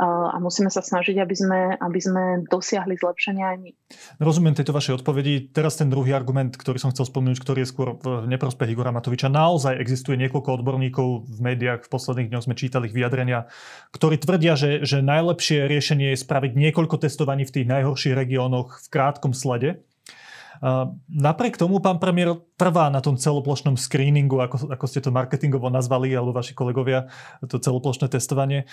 a 0.00 0.36
musíme 0.36 0.68
sa 0.68 0.84
snažiť, 0.84 1.16
aby 1.16 1.34
sme, 1.36 1.60
aby 1.80 2.00
sme 2.00 2.22
dosiahli 2.52 3.00
zlepšenia 3.00 3.44
aj 3.52 3.56
my. 3.64 3.70
Rozumiem 4.20 4.52
tejto 4.52 4.76
vašej 4.76 5.00
odpovedi. 5.00 5.48
Teraz 5.52 5.80
ten 5.80 5.88
druhý 5.88 6.12
argument, 6.12 6.52
ktorý 6.52 6.76
som 6.76 6.92
chcel 6.92 7.08
spomenúť, 7.08 7.40
ktorý 7.40 7.64
je 7.64 7.72
skôr 7.72 7.96
v 7.96 8.28
neprospech 8.28 8.76
Igora 8.76 8.92
Matoviča. 8.92 9.32
Naozaj 9.32 9.80
existuje 9.80 10.20
niekoľko 10.20 10.60
odborníkov 10.60 11.08
v 11.24 11.38
médiách, 11.40 11.88
v 11.88 11.92
posledných 11.92 12.28
dňoch 12.28 12.44
sme 12.44 12.58
čítali 12.60 12.92
ich 12.92 12.96
vyjadrenia, 12.96 13.48
ktorí 13.96 14.20
tvrdia, 14.20 14.52
že, 14.52 14.84
že 14.84 15.00
najlepšie 15.00 15.64
riešenie 15.64 16.12
je 16.12 16.20
spraviť 16.20 16.52
niekoľko 16.52 17.00
testovaní 17.00 17.48
v 17.48 17.54
tých 17.56 17.66
najhorších 17.66 18.12
regiónoch 18.12 18.84
v 18.84 18.86
krátkom 18.92 19.32
slede 19.32 19.80
Napriek 21.08 21.56
tomu 21.56 21.80
pán 21.80 21.96
premiér 21.96 22.36
trvá 22.54 22.88
na 22.88 23.00
tom 23.00 23.16
celoplošnom 23.18 23.76
screeningu, 23.76 24.40
ako, 24.40 24.72
ako 24.72 24.84
ste 24.88 25.00
to 25.04 25.10
marketingovo 25.12 25.68
nazvali, 25.68 26.12
alebo 26.12 26.32
vaši 26.32 26.56
kolegovia, 26.56 27.08
to 27.44 27.60
celoplošné 27.60 28.08
testovanie. 28.08 28.64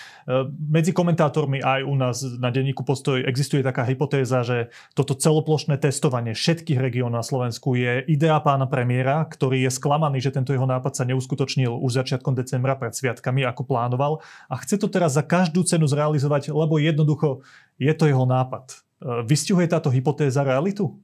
Medzi 0.55 0.95
komentátormi 0.95 1.59
aj 1.59 1.81
u 1.83 1.95
nás 1.95 2.23
na 2.39 2.51
denníku 2.51 2.87
Postoj 2.87 3.23
existuje 3.23 3.59
taká 3.59 3.83
hypotéza, 3.83 4.43
že 4.43 4.71
toto 4.95 5.15
celoplošné 5.17 5.79
testovanie 5.81 6.31
všetkých 6.31 6.79
regiónov 6.79 7.19
na 7.19 7.21
Slovensku 7.21 7.75
je 7.75 8.01
idea 8.07 8.39
pána 8.39 8.65
premiéra, 8.65 9.21
ktorý 9.27 9.67
je 9.67 9.71
sklamaný, 9.75 10.23
že 10.23 10.33
tento 10.33 10.49
jeho 10.49 10.65
nápad 10.65 10.97
sa 10.97 11.03
neuskutočnil 11.03 11.69
už 11.77 11.99
začiatkom 11.99 12.33
decembra 12.33 12.73
pred 12.79 12.95
sviatkami, 12.95 13.43
ako 13.43 13.67
plánoval 13.67 14.23
a 14.47 14.55
chce 14.57 14.79
to 14.79 14.87
teraz 14.87 15.19
za 15.19 15.21
každú 15.21 15.61
cenu 15.67 15.85
zrealizovať, 15.85 16.49
lebo 16.55 16.79
jednoducho 16.79 17.43
je 17.75 17.91
to 17.91 18.07
jeho 18.07 18.23
nápad. 18.23 18.81
Vystihuje 19.27 19.67
táto 19.67 19.91
hypotéza 19.91 20.47
realitu? 20.47 21.02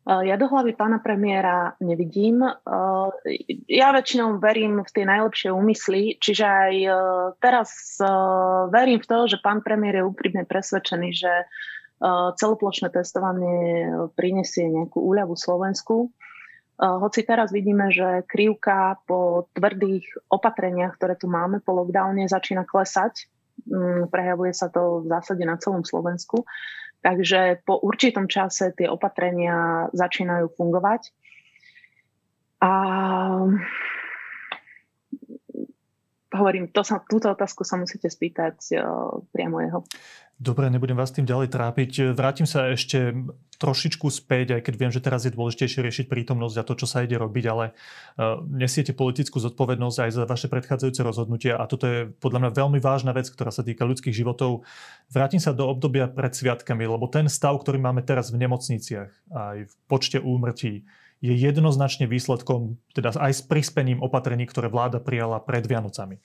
Eh, 0.00 0.32
ja 0.32 0.40
do 0.40 0.48
hlavy 0.48 0.72
pána 0.72 0.96
premiéra 0.96 1.76
nevidím. 1.76 2.40
Eh, 2.40 3.08
ja 3.68 3.92
väčšinou 3.92 4.40
verím 4.40 4.80
v 4.80 4.90
tie 4.96 5.04
najlepšie 5.04 5.52
úmysly, 5.52 6.16
čiže 6.16 6.44
aj 6.44 6.74
eh, 6.88 6.94
teraz 7.36 8.00
verím 8.72 9.04
v 9.04 9.08
to, 9.08 9.18
že 9.28 9.44
pán 9.44 9.60
premiér 9.60 10.00
je 10.00 10.08
úprimne 10.08 10.42
presvedčený, 10.48 11.10
že 11.12 11.32
celoplošné 12.40 12.88
testovanie 12.96 13.92
prinesie 14.16 14.72
nejakú 14.72 15.04
úľavu 15.04 15.36
Slovensku. 15.36 16.08
Hoci 16.80 17.28
teraz 17.28 17.52
vidíme, 17.52 17.92
že 17.92 18.24
krivka 18.24 18.96
po 19.04 19.52
tvrdých 19.52 20.32
opatreniach, 20.32 20.96
ktoré 20.96 21.20
tu 21.20 21.28
máme 21.28 21.60
po 21.60 21.76
lockdowne, 21.76 22.24
začína 22.24 22.64
klesať. 22.64 23.28
Mm, 23.68 24.08
prejavuje 24.08 24.56
sa 24.56 24.72
to 24.72 25.04
v 25.04 25.12
zásade 25.12 25.44
na 25.44 25.60
celom 25.60 25.84
Slovensku. 25.84 26.48
Takže 27.00 27.64
po 27.64 27.80
určitom 27.80 28.28
čase 28.28 28.76
tie 28.76 28.88
opatrenia 28.88 29.88
začínajú 29.96 30.52
fungovať. 30.52 31.08
A 32.60 32.72
hovorím, 36.30 36.68
to 36.68 36.84
sa, 36.84 37.00
túto 37.00 37.32
otázku 37.32 37.64
sa 37.64 37.80
musíte 37.80 38.12
spýtať 38.12 38.76
priamo 39.32 39.64
jeho. 39.64 39.80
Dobre, 40.40 40.72
nebudem 40.72 40.96
vás 40.96 41.12
tým 41.12 41.28
ďalej 41.28 41.52
trápiť. 41.52 42.16
Vrátim 42.16 42.48
sa 42.48 42.72
ešte 42.72 43.12
trošičku 43.60 44.08
späť, 44.08 44.56
aj 44.56 44.64
keď 44.64 44.74
viem, 44.80 44.88
že 44.88 45.04
teraz 45.04 45.28
je 45.28 45.36
dôležitejšie 45.36 45.84
riešiť 45.84 46.06
prítomnosť 46.08 46.56
a 46.56 46.64
to, 46.64 46.80
čo 46.80 46.88
sa 46.88 47.04
ide 47.04 47.20
robiť, 47.20 47.44
ale 47.44 47.76
uh, 47.76 48.40
nesiete 48.48 48.96
politickú 48.96 49.36
zodpovednosť 49.36 49.98
aj 50.00 50.10
za 50.16 50.24
vaše 50.24 50.48
predchádzajúce 50.48 51.04
rozhodnutia 51.04 51.60
a 51.60 51.68
toto 51.68 51.84
je 51.84 52.08
podľa 52.24 52.48
mňa 52.48 52.50
veľmi 52.56 52.80
vážna 52.80 53.12
vec, 53.12 53.28
ktorá 53.28 53.52
sa 53.52 53.60
týka 53.60 53.84
ľudských 53.84 54.16
životov. 54.16 54.64
Vrátim 55.12 55.44
sa 55.44 55.52
do 55.52 55.68
obdobia 55.68 56.08
pred 56.08 56.32
sviatkami, 56.32 56.88
lebo 56.88 57.04
ten 57.12 57.28
stav, 57.28 57.60
ktorý 57.60 57.76
máme 57.76 58.00
teraz 58.00 58.32
v 58.32 58.40
nemocniciach, 58.40 59.12
aj 59.36 59.68
v 59.68 59.72
počte 59.92 60.24
úmrtí, 60.24 60.88
je 61.20 61.36
jednoznačne 61.36 62.08
výsledkom, 62.08 62.80
teda 62.96 63.12
aj 63.12 63.32
s 63.36 63.42
prispením 63.44 64.00
opatrení, 64.00 64.48
ktoré 64.48 64.72
vláda 64.72 65.04
prijala 65.04 65.36
pred 65.36 65.68
Vianocami. 65.68 66.16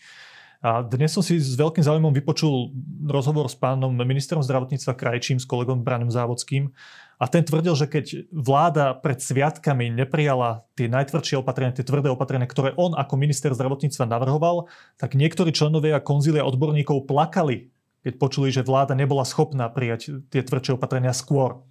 A 0.65 0.81
dnes 0.81 1.13
som 1.13 1.21
si 1.21 1.37
s 1.37 1.53
veľkým 1.53 1.85
záujmom 1.85 2.09
vypočul 2.09 2.73
rozhovor 3.05 3.45
s 3.45 3.53
pánom 3.53 3.93
ministerom 3.93 4.41
zdravotníctva 4.41 4.97
Krajčím, 4.97 5.37
s 5.37 5.45
kolegom 5.45 5.85
Branom 5.85 6.09
Závodským. 6.09 6.73
A 7.21 7.29
ten 7.29 7.45
tvrdil, 7.45 7.77
že 7.77 7.85
keď 7.85 8.25
vláda 8.33 8.97
pred 8.97 9.21
sviatkami 9.21 9.93
neprijala 9.93 10.65
tie 10.73 10.89
najtvrdšie 10.89 11.37
opatrenia, 11.37 11.77
tie 11.77 11.85
tvrdé 11.85 12.09
opatrenia, 12.09 12.49
ktoré 12.49 12.73
on 12.81 12.97
ako 12.97 13.13
minister 13.13 13.53
zdravotníctva 13.53 14.09
navrhoval, 14.09 14.65
tak 14.97 15.13
niektorí 15.13 15.53
členovia 15.53 16.01
konzília 16.01 16.41
odborníkov 16.41 17.05
plakali, 17.05 17.69
keď 18.01 18.17
počuli, 18.17 18.49
že 18.49 18.65
vláda 18.65 18.97
nebola 18.97 19.21
schopná 19.21 19.69
prijať 19.69 20.17
tie 20.33 20.41
tvrdšie 20.41 20.81
opatrenia 20.81 21.13
skôr. 21.13 21.61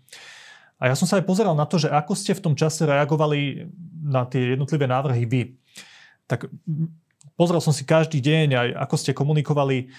A 0.78 0.86
ja 0.86 0.94
som 0.94 1.10
sa 1.10 1.18
aj 1.18 1.26
pozeral 1.26 1.58
na 1.58 1.66
to, 1.66 1.82
že 1.82 1.90
ako 1.90 2.14
ste 2.14 2.30
v 2.30 2.46
tom 2.46 2.54
čase 2.54 2.86
reagovali 2.86 3.66
na 4.06 4.22
tie 4.22 4.54
jednotlivé 4.54 4.86
návrhy 4.86 5.26
vy. 5.26 5.42
Tak 6.30 6.46
pozrel 7.34 7.60
som 7.62 7.74
si 7.74 7.86
každý 7.86 8.18
deň 8.22 8.48
aj 8.54 8.68
ako 8.88 8.94
ste 8.98 9.12
komunikovali 9.16 9.90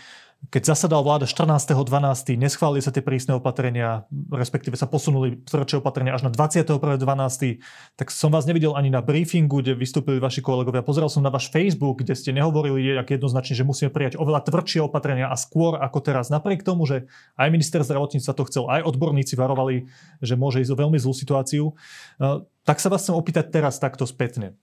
keď 0.53 0.77
zasadal 0.77 1.01
vláda 1.01 1.25
14.12., 1.25 2.37
neschválili 2.37 2.81
sa 2.83 2.93
tie 2.93 3.01
prísne 3.01 3.33
opatrenia, 3.33 4.05
respektíve 4.29 4.77
sa 4.77 4.85
posunuli 4.85 5.41
tvrdšie 5.41 5.81
opatrenia 5.81 6.13
až 6.13 6.27
na 6.27 6.31
21.12., 6.31 7.65
tak 7.97 8.07
som 8.13 8.29
vás 8.29 8.45
nevidel 8.45 8.77
ani 8.77 8.93
na 8.93 9.01
briefingu, 9.01 9.65
kde 9.65 9.73
vystúpili 9.73 10.21
vaši 10.21 10.45
kolegovia. 10.45 10.85
Pozeral 10.85 11.09
som 11.09 11.25
na 11.25 11.33
váš 11.33 11.49
Facebook, 11.49 12.05
kde 12.05 12.13
ste 12.13 12.29
nehovorili 12.35 12.93
jak 12.93 13.17
jednoznačne, 13.17 13.57
že 13.57 13.65
musíme 13.65 13.89
prijať 13.89 14.21
oveľa 14.21 14.45
tvrdšie 14.45 14.85
opatrenia 14.85 15.33
a 15.33 15.35
skôr 15.39 15.81
ako 15.81 15.99
teraz. 16.03 16.29
Napriek 16.29 16.61
tomu, 16.61 16.85
že 16.85 17.09
aj 17.41 17.49
minister 17.49 17.81
zdravotníctva 17.81 18.33
to 18.37 18.43
chcel, 18.45 18.63
aj 18.69 18.85
odborníci 18.85 19.33
varovali, 19.33 19.89
že 20.21 20.37
môže 20.37 20.61
ísť 20.61 20.77
o 20.77 20.81
veľmi 20.85 20.97
zlú 21.01 21.13
situáciu, 21.15 21.73
eh, 21.73 22.45
tak 22.67 22.77
sa 22.77 22.93
vás 22.93 23.01
chcem 23.01 23.17
opýtať 23.17 23.49
teraz 23.49 23.81
takto 23.81 24.05
spätne 24.05 24.53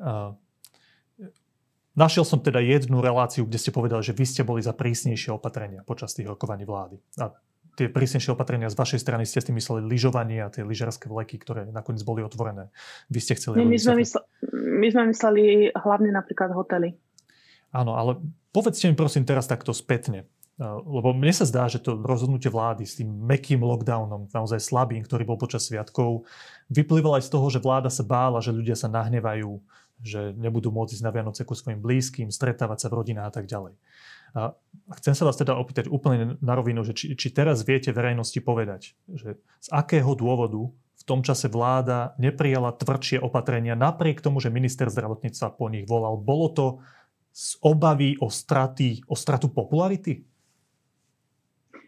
eh, 0.00 0.32
Našiel 1.94 2.26
som 2.26 2.42
teda 2.42 2.58
jednu 2.58 2.98
reláciu, 2.98 3.46
kde 3.46 3.58
ste 3.58 3.70
povedali, 3.70 4.02
že 4.02 4.10
vy 4.10 4.26
ste 4.26 4.42
boli 4.42 4.58
za 4.58 4.74
prísnejšie 4.74 5.30
opatrenia 5.30 5.86
počas 5.86 6.10
tých 6.10 6.26
rokovaní 6.26 6.66
vlády. 6.66 6.98
A 7.22 7.30
tie 7.78 7.86
prísnejšie 7.86 8.34
opatrenia 8.34 8.66
z 8.66 8.78
vašej 8.78 9.00
strany 9.02 9.22
ste 9.22 9.38
s 9.38 9.46
tým 9.46 9.58
mysleli 9.58 9.86
lyžovanie 9.86 10.42
a 10.42 10.50
tie 10.50 10.66
lyžerské 10.66 11.06
vleky, 11.06 11.38
ktoré 11.38 11.70
nakoniec 11.70 12.02
boli 12.02 12.26
otvorené. 12.26 12.74
Vy 13.14 13.18
ste 13.22 13.38
chceli... 13.38 13.62
Nie, 13.62 13.70
my, 13.70 13.78
sme 13.78 13.94
mysle, 14.02 14.20
my 14.54 14.86
sme 14.90 15.02
mysleli 15.14 15.70
hlavne 15.70 16.10
napríklad 16.10 16.50
hotely. 16.50 16.98
Áno, 17.74 17.94
ale 17.94 18.18
povedzte 18.54 18.90
mi 18.90 18.98
prosím 18.98 19.22
teraz 19.26 19.46
takto 19.46 19.70
spätne. 19.70 20.26
Lebo 20.62 21.10
mne 21.10 21.34
sa 21.34 21.42
zdá, 21.42 21.66
že 21.66 21.82
to 21.82 21.98
rozhodnutie 21.98 22.46
vlády 22.46 22.86
s 22.86 23.02
tým 23.02 23.10
mekým 23.10 23.58
lockdownom, 23.66 24.30
naozaj 24.30 24.62
slabým, 24.62 25.02
ktorý 25.02 25.26
bol 25.26 25.34
počas 25.34 25.66
sviatkov, 25.66 26.30
vyplýval 26.70 27.18
aj 27.18 27.26
z 27.26 27.30
toho, 27.34 27.46
že 27.50 27.58
vláda 27.58 27.90
sa 27.90 28.06
bála, 28.06 28.38
že 28.38 28.54
ľudia 28.54 28.78
sa 28.78 28.86
nahnevajú, 28.86 29.50
že 30.04 30.36
nebudú 30.36 30.68
môcť 30.68 31.00
ísť 31.00 31.04
na 31.04 31.10
Vianoce 31.10 31.48
ku 31.48 31.56
svojim 31.56 31.80
blízkym, 31.80 32.28
stretávať 32.28 32.84
sa 32.84 32.88
v 32.92 33.00
rodinách 33.00 33.32
a 33.32 33.34
tak 33.34 33.48
ďalej. 33.48 33.74
A 34.34 34.50
chcem 34.98 35.14
sa 35.14 35.24
vás 35.24 35.38
teda 35.38 35.54
opýtať 35.54 35.86
úplne 35.86 36.36
na 36.42 36.58
rovinu, 36.58 36.82
že 36.82 36.92
či, 36.92 37.14
či 37.14 37.30
teraz 37.30 37.62
viete 37.62 37.94
verejnosti 37.94 38.42
povedať, 38.42 38.98
že 39.08 39.38
z 39.62 39.68
akého 39.70 40.12
dôvodu 40.18 40.74
v 40.74 41.02
tom 41.06 41.22
čase 41.22 41.46
vláda 41.46 42.18
neprijala 42.18 42.74
tvrdšie 42.74 43.22
opatrenia 43.22 43.78
napriek 43.78 44.18
tomu, 44.18 44.42
že 44.42 44.50
minister 44.50 44.90
zdravotníctva 44.90 45.54
po 45.54 45.70
nich 45.70 45.86
volal. 45.86 46.18
Bolo 46.18 46.48
to 46.50 46.66
z 47.30 47.58
obavy 47.62 48.18
o, 48.18 48.30
straty, 48.30 49.06
o 49.06 49.14
stratu 49.14 49.50
popularity? 49.50 50.26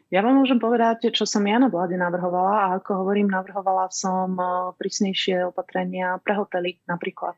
Ja 0.06 0.22
vám 0.22 0.38
môžem 0.38 0.62
povedať, 0.62 1.10
čo 1.10 1.26
som 1.26 1.42
ja 1.50 1.58
na 1.58 1.66
vláde 1.66 1.98
navrhovala 1.98 2.54
a 2.62 2.66
ako 2.78 3.02
hovorím, 3.02 3.26
navrhovala 3.26 3.90
som 3.90 4.38
eh, 4.38 4.46
prísnejšie 4.78 5.50
opatrenia 5.50 6.22
pre 6.22 6.38
hotely 6.38 6.78
napríklad 6.86 7.34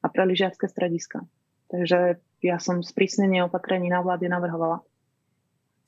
a 0.00 0.06
pre 0.08 0.22
lyžiarske 0.28 0.68
strediska. 0.68 1.24
Takže 1.72 2.22
ja 2.44 2.56
som 2.62 2.84
sprísnenie 2.84 3.42
opatrení 3.42 3.90
na 3.90 4.04
vláde 4.04 4.30
navrhovala. 4.30 4.86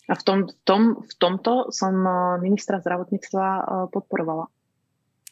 A 0.09 0.15
v, 0.17 0.23
tom, 0.25 0.39
v, 0.49 0.55
tom, 0.65 0.83
v 1.05 1.15
tomto 1.21 1.69
som 1.69 1.93
eh, 1.93 2.13
ministra 2.41 2.81
zdravotníctva 2.81 3.45
eh, 3.45 3.63
podporovala. 3.93 4.49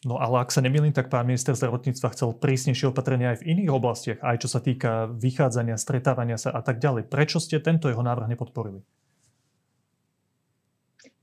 No 0.05 0.21
ale 0.21 0.45
ak 0.45 0.53
sa 0.53 0.61
nemýlim, 0.61 0.93
tak 0.93 1.09
pán 1.09 1.27
minister 1.27 1.57
zdravotníctva 1.57 2.13
chcel 2.15 2.37
prísnejšie 2.37 2.93
opatrenia 2.93 3.35
aj 3.35 3.43
v 3.43 3.57
iných 3.57 3.71
oblastiach, 3.73 4.21
aj 4.21 4.45
čo 4.45 4.49
sa 4.53 4.61
týka 4.61 5.09
vychádzania, 5.11 5.81
stretávania 5.81 6.37
sa 6.37 6.53
a 6.53 6.61
tak 6.61 6.79
ďalej. 6.79 7.09
Prečo 7.09 7.41
ste 7.41 7.59
tento 7.59 7.89
jeho 7.89 8.05
návrh 8.05 8.31
nepodporili? 8.31 8.85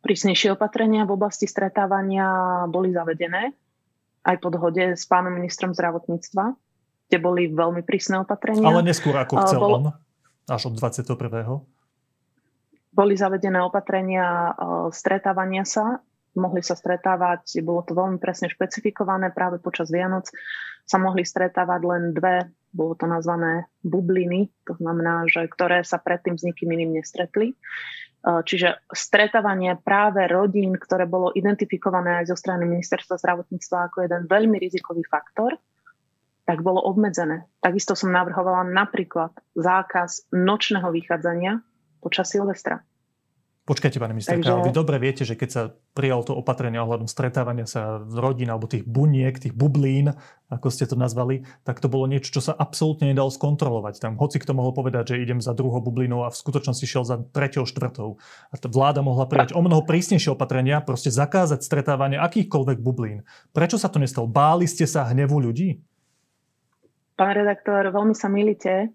Prísnejšie 0.03 0.51
opatrenia 0.51 1.07
v 1.07 1.15
oblasti 1.15 1.47
stretávania 1.47 2.27
boli 2.67 2.91
zavedené 2.91 3.55
aj 4.27 4.35
po 4.43 4.51
dohode 4.51 4.99
s 4.99 5.07
pánom 5.07 5.31
ministrom 5.31 5.71
zdravotníctva, 5.71 6.51
kde 7.13 7.21
boli 7.21 7.45
veľmi 7.45 7.85
prísne 7.85 8.25
opatrenia. 8.25 8.65
Ale 8.65 8.81
neskôr 8.81 9.13
ako 9.13 9.45
chcel 9.45 9.61
Bol... 9.61 9.73
on, 9.77 9.85
až 10.49 10.73
od 10.73 10.81
21. 10.81 11.13
Boli 12.89 13.13
zavedené 13.13 13.61
opatrenia 13.61 14.49
stretávania 14.89 15.61
sa, 15.61 16.01
mohli 16.33 16.65
sa 16.65 16.73
stretávať, 16.73 17.61
bolo 17.61 17.85
to 17.85 17.93
veľmi 17.93 18.17
presne 18.17 18.49
špecifikované, 18.49 19.29
práve 19.29 19.61
počas 19.61 19.93
Vianoc 19.93 20.25
sa 20.89 20.97
mohli 20.97 21.21
stretávať 21.21 21.81
len 21.85 22.03
dve, 22.17 22.49
bolo 22.73 22.97
to 22.97 23.05
nazvané 23.05 23.69
bubliny, 23.85 24.49
to 24.65 24.73
znamená, 24.81 25.29
že 25.29 25.45
ktoré 25.45 25.85
sa 25.85 26.01
predtým 26.01 26.33
s 26.33 26.41
nikým 26.41 26.73
iným 26.73 26.97
nestretli. 26.97 27.53
Eh, 28.23 28.41
čiže 28.41 28.87
stretávanie 28.89 29.77
práve 29.85 30.25
rodín, 30.31 30.79
ktoré 30.81 31.05
bolo 31.05 31.29
identifikované 31.35 32.25
aj 32.25 32.33
zo 32.33 32.37
strany 32.39 32.65
ministerstva 32.65 33.21
zdravotníctva 33.21 33.77
ako 33.91 33.97
jeden 34.01 34.25
veľmi 34.25 34.57
rizikový 34.57 35.05
faktor, 35.05 35.59
tak 36.43 36.59
bolo 36.59 36.83
obmedzené. 36.83 37.47
Takisto 37.63 37.95
som 37.95 38.11
navrhovala 38.11 38.67
napríklad 38.67 39.31
zákaz 39.55 40.27
nočného 40.35 40.91
vychádzania 40.91 41.63
počas 42.03 42.31
Silvestra. 42.31 42.83
Počkajte, 43.63 43.95
pani 43.95 44.19
ministerka, 44.19 44.43
Takže... 44.43 44.51
ale 44.59 44.67
vy 44.67 44.75
dobre 44.75 44.99
viete, 44.99 45.23
že 45.23 45.39
keď 45.39 45.49
sa 45.49 45.71
prijal 45.95 46.27
to 46.27 46.35
opatrenie 46.35 46.83
ohľadom 46.83 47.07
stretávania 47.07 47.63
sa 47.63 48.03
rodín 48.11 48.51
alebo 48.51 48.67
tých 48.67 48.83
buniek, 48.83 49.39
tých 49.39 49.55
bublín, 49.55 50.11
ako 50.51 50.67
ste 50.67 50.83
to 50.83 50.99
nazvali, 50.99 51.47
tak 51.63 51.79
to 51.79 51.87
bolo 51.87 52.03
niečo, 52.11 52.35
čo 52.35 52.43
sa 52.43 52.59
absolútne 52.59 53.07
nedalo 53.07 53.31
skontrolovať. 53.31 54.03
Tam 54.03 54.19
hoci 54.19 54.43
kto 54.43 54.51
mohol 54.51 54.75
povedať, 54.75 55.15
že 55.15 55.23
idem 55.23 55.39
za 55.39 55.55
druhou 55.55 55.79
bublinou 55.79 56.27
a 56.27 56.33
v 56.35 56.35
skutočnosti 56.35 56.83
šiel 56.83 57.07
za 57.07 57.23
treťou, 57.23 57.63
štvrtou. 57.63 58.19
A 58.51 58.55
tá 58.59 58.67
vláda 58.67 58.99
mohla 58.99 59.31
prijať 59.31 59.55
o 59.55 59.63
mnoho 59.63 59.87
prísnejšie 59.87 60.35
opatrenia, 60.35 60.83
proste 60.83 61.07
zakázať 61.07 61.63
stretávanie 61.63 62.19
akýchkoľvek 62.19 62.83
bublín. 62.83 63.23
Prečo 63.55 63.79
sa 63.79 63.87
to 63.87 63.95
nestalo? 63.95 64.27
Báli 64.27 64.67
ste 64.67 64.83
sa 64.83 65.07
hnevu 65.07 65.39
ľudí? 65.39 65.79
Pán 67.23 67.39
redaktor, 67.39 67.87
veľmi 67.87 68.11
sa 68.11 68.27
milíte. 68.27 68.91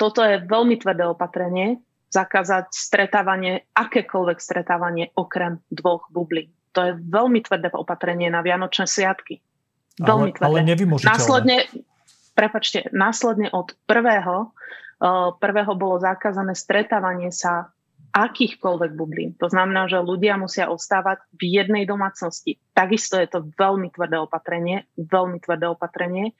Toto 0.00 0.24
je 0.24 0.40
veľmi 0.40 0.80
tvrdé 0.80 1.04
opatrenie, 1.04 1.84
zakázať 2.08 2.72
stretávanie, 2.72 3.68
akékoľvek 3.76 4.40
stretávanie 4.40 5.12
okrem 5.12 5.60
dvoch 5.68 6.08
bublín. 6.08 6.48
To 6.72 6.80
je 6.80 6.92
veľmi 6.96 7.44
tvrdé 7.44 7.68
opatrenie 7.76 8.32
na 8.32 8.40
Vianočné 8.40 8.88
sviatky. 8.88 9.44
Veľmi 10.00 10.32
ale, 10.32 10.36
tvrdé. 10.40 10.48
Ale 10.48 10.60
nevymožiteľné. 10.64 11.12
Následne, 11.12 11.56
prepačte, 12.32 12.88
následne 12.96 13.52
od 13.52 13.76
prvého, 13.84 14.56
prvého 15.36 15.72
bolo 15.76 16.00
zakázané 16.00 16.56
stretávanie 16.56 17.28
sa 17.36 17.68
akýchkoľvek 18.16 18.96
bublín. 18.96 19.36
To 19.44 19.52
znamená, 19.52 19.92
že 19.92 20.00
ľudia 20.00 20.40
musia 20.40 20.72
ostávať 20.72 21.20
v 21.36 21.60
jednej 21.60 21.84
domácnosti. 21.84 22.56
Takisto 22.72 23.20
je 23.20 23.28
to 23.28 23.44
veľmi 23.60 23.92
tvrdé 23.92 24.16
opatrenie, 24.16 24.88
veľmi 24.96 25.44
tvrdé 25.44 25.68
opatrenie. 25.68 26.32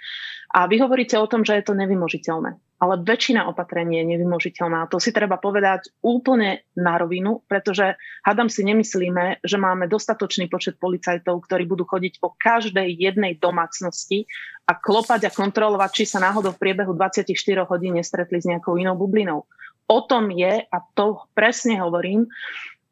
A 0.56 0.64
vy 0.64 0.80
hovoríte 0.80 1.20
o 1.20 1.28
tom, 1.28 1.44
že 1.44 1.60
je 1.60 1.64
to 1.68 1.76
nevymožiteľné 1.76 2.56
ale 2.76 3.00
väčšina 3.00 3.48
opatrení 3.48 4.04
je 4.04 4.10
nevymožiteľná. 4.16 4.92
To 4.92 5.00
si 5.00 5.08
treba 5.08 5.40
povedať 5.40 5.88
úplne 6.04 6.68
na 6.76 7.00
rovinu, 7.00 7.40
pretože 7.48 7.96
hadam 8.20 8.52
si 8.52 8.68
nemyslíme, 8.68 9.40
že 9.40 9.56
máme 9.56 9.88
dostatočný 9.88 10.52
počet 10.52 10.76
policajtov, 10.76 11.40
ktorí 11.48 11.64
budú 11.64 11.88
chodiť 11.88 12.20
po 12.20 12.36
každej 12.36 12.84
jednej 13.00 13.40
domácnosti 13.40 14.28
a 14.68 14.76
klopať 14.76 15.32
a 15.32 15.34
kontrolovať, 15.34 15.90
či 15.96 16.04
sa 16.04 16.20
náhodou 16.20 16.52
v 16.52 16.60
priebehu 16.60 16.92
24 16.92 17.32
hodín 17.64 17.96
nestretli 17.96 18.44
s 18.44 18.48
nejakou 18.48 18.76
inou 18.76 18.98
bublinou. 18.98 19.48
O 19.86 20.02
tom 20.02 20.34
je, 20.34 20.66
a 20.66 20.78
to 20.98 21.22
presne 21.34 21.78
hovorím, 21.78 22.26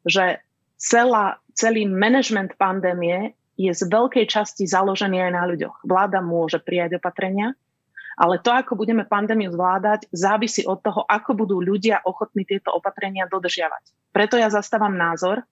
že 0.07 0.39
celá, 0.79 1.43
celý 1.51 1.83
management 1.83 2.55
pandémie 2.55 3.35
je 3.55 3.71
z 3.71 3.87
veľkej 3.87 4.27
časti 4.27 4.67
založený 4.67 5.27
aj 5.27 5.31
na 5.31 5.43
ľuďoch. 5.47 5.83
Vláda 5.87 6.19
môže 6.23 6.59
prijať 6.59 6.99
opatrenia, 6.99 7.55
ale 8.15 8.39
to, 8.39 8.51
ako 8.51 8.79
budeme 8.79 9.03
pandémiu 9.03 9.51
zvládať, 9.51 10.07
závisí 10.15 10.63
od 10.63 10.79
toho, 10.79 11.03
ako 11.03 11.35
budú 11.35 11.59
ľudia 11.59 11.99
ochotní 12.07 12.47
tieto 12.47 12.71
opatrenia 12.71 13.27
dodržiavať. 13.27 13.91
Preto 14.15 14.39
ja 14.39 14.47
zastávam 14.47 14.95
názor, 14.95 15.43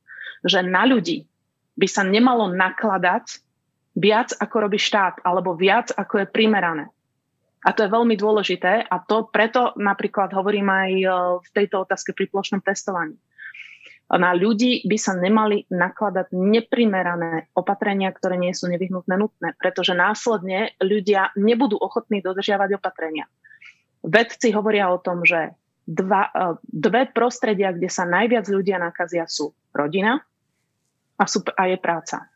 že 0.48 0.64
na 0.64 0.88
ľudí 0.88 1.28
by 1.76 1.88
sa 1.92 2.08
nemalo 2.08 2.48
nakladať 2.52 3.44
viac, 4.00 4.32
ako 4.40 4.56
robí 4.64 4.80
štát, 4.80 5.22
alebo 5.28 5.60
viac, 5.60 5.92
ako 5.92 6.24
je 6.24 6.28
primerané. 6.32 6.86
A 7.64 7.72
to 7.72 7.88
je 7.88 7.94
veľmi 7.96 8.20
dôležité 8.20 8.84
a 8.84 8.96
to 9.00 9.32
preto 9.32 9.72
napríklad 9.80 10.36
hovorím 10.36 10.68
aj 10.68 10.92
e, 10.92 11.08
v 11.40 11.50
tejto 11.56 11.88
otázke 11.88 12.12
pri 12.12 12.28
plošnom 12.28 12.60
testovaní 12.60 13.16
na 14.12 14.36
ľudí 14.36 14.86
by 14.86 14.98
sa 15.00 15.18
nemali 15.18 15.66
nakladať 15.74 16.36
neprimerané 16.36 17.50
opatrenia, 17.58 18.14
ktoré 18.14 18.38
nie 18.38 18.54
sú 18.54 18.70
nevyhnutné 18.70 19.16
nutné, 19.18 19.58
pretože 19.58 19.98
následne 19.98 20.76
ľudia 20.78 21.34
nebudú 21.40 21.80
ochotní 21.80 22.22
dodržiavať 22.22 22.78
opatrenia. 22.78 23.26
Vedci 24.04 24.52
hovoria 24.54 24.92
o 24.92 25.00
tom, 25.00 25.24
že 25.24 25.56
dva, 25.88 26.30
e, 26.30 26.42
dve 26.68 27.10
prostredia, 27.10 27.72
kde 27.72 27.90
sa 27.90 28.04
najviac 28.04 28.46
ľudia 28.46 28.78
nakazia, 28.78 29.26
sú 29.26 29.56
rodina 29.72 30.20
a, 31.18 31.24
sú, 31.24 31.42
a 31.56 31.72
je 31.72 31.78
práca. 31.80 32.28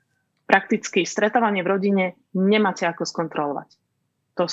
Prakticky 0.47 1.03
stretávanie 1.03 1.61
v 1.61 1.71
rodine 1.75 2.05
nemáte 2.31 2.87
ako 2.87 3.03
skontrolovať. 3.03 3.75
To, 4.39 4.47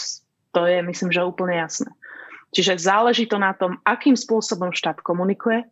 to 0.54 0.64
je, 0.70 0.78
myslím, 0.86 1.10
že 1.10 1.26
úplne 1.26 1.58
jasné. 1.58 1.90
Čiže 2.54 2.78
záleží 2.78 3.26
to 3.26 3.42
na 3.42 3.50
tom, 3.50 3.82
akým 3.82 4.14
spôsobom 4.14 4.70
štát 4.70 5.02
komunikuje, 5.02 5.66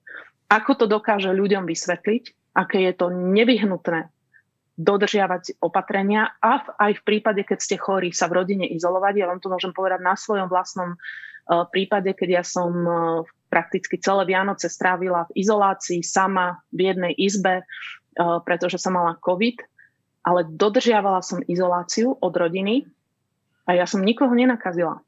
ako 0.51 0.85
to 0.85 0.87
dokáže 0.91 1.31
ľuďom 1.31 1.65
vysvetliť, 1.65 2.53
aké 2.59 2.91
je 2.91 2.93
to 2.99 3.09
nevyhnutné 3.09 4.11
dodržiavať 4.77 5.63
opatrenia 5.63 6.35
a 6.43 6.65
aj 6.67 7.01
v 7.01 7.03
prípade, 7.07 7.47
keď 7.47 7.59
ste 7.61 7.77
chorí, 7.79 8.11
sa 8.11 8.27
v 8.27 8.43
rodine 8.43 8.67
izolovať. 8.67 9.15
Ja 9.15 9.31
vám 9.31 9.39
to 9.39 9.53
môžem 9.53 9.71
povedať 9.71 10.03
na 10.03 10.19
svojom 10.19 10.51
vlastnom 10.51 10.97
uh, 10.97 11.65
prípade, 11.71 12.11
keď 12.17 12.43
ja 12.43 12.45
som 12.45 12.73
uh, 12.83 12.97
prakticky 13.53 14.01
celé 14.01 14.27
Vianoce 14.27 14.67
strávila 14.73 15.29
v 15.31 15.45
izolácii 15.45 16.01
sama 16.03 16.65
v 16.73 16.93
jednej 16.93 17.13
izbe, 17.15 17.63
uh, 17.63 18.41
pretože 18.43 18.81
som 18.81 18.97
mala 18.97 19.21
COVID, 19.21 19.61
ale 20.25 20.49
dodržiavala 20.51 21.21
som 21.21 21.45
izoláciu 21.45 22.17
od 22.19 22.33
rodiny 22.33 22.89
a 23.69 23.71
ja 23.77 23.85
som 23.87 24.03
nikoho 24.03 24.33
nenakazila. 24.33 25.05